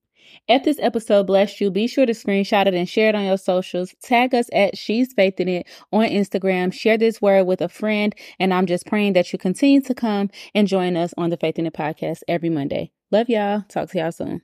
If 0.48 0.64
this 0.64 0.78
episode 0.80 1.26
blessed 1.26 1.60
you, 1.60 1.70
be 1.70 1.86
sure 1.88 2.06
to 2.06 2.14
screenshot 2.14 2.68
it 2.68 2.72
and 2.72 2.88
share 2.88 3.10
it 3.10 3.14
on 3.14 3.24
your 3.24 3.36
socials. 3.36 3.94
Tag 4.02 4.34
us 4.34 4.46
at 4.50 4.78
She's 4.78 5.12
Faith 5.12 5.38
in 5.40 5.48
It 5.48 5.66
on 5.92 6.08
Instagram. 6.08 6.72
Share 6.72 6.96
this 6.96 7.20
word 7.20 7.44
with 7.44 7.60
a 7.60 7.68
friend. 7.68 8.14
And 8.40 8.54
I'm 8.54 8.64
just 8.64 8.86
praying 8.86 9.12
that 9.12 9.30
you 9.30 9.38
continue 9.38 9.82
to 9.82 9.94
come 9.94 10.30
and 10.54 10.66
join 10.66 10.96
us 10.96 11.12
on 11.18 11.28
the 11.28 11.36
Faith 11.36 11.58
in 11.58 11.66
It 11.66 11.74
podcast 11.74 12.20
every 12.28 12.48
Monday. 12.48 12.92
Love 13.10 13.28
y'all. 13.28 13.66
Talk 13.68 13.90
to 13.90 13.98
y'all 13.98 14.10
soon. 14.10 14.40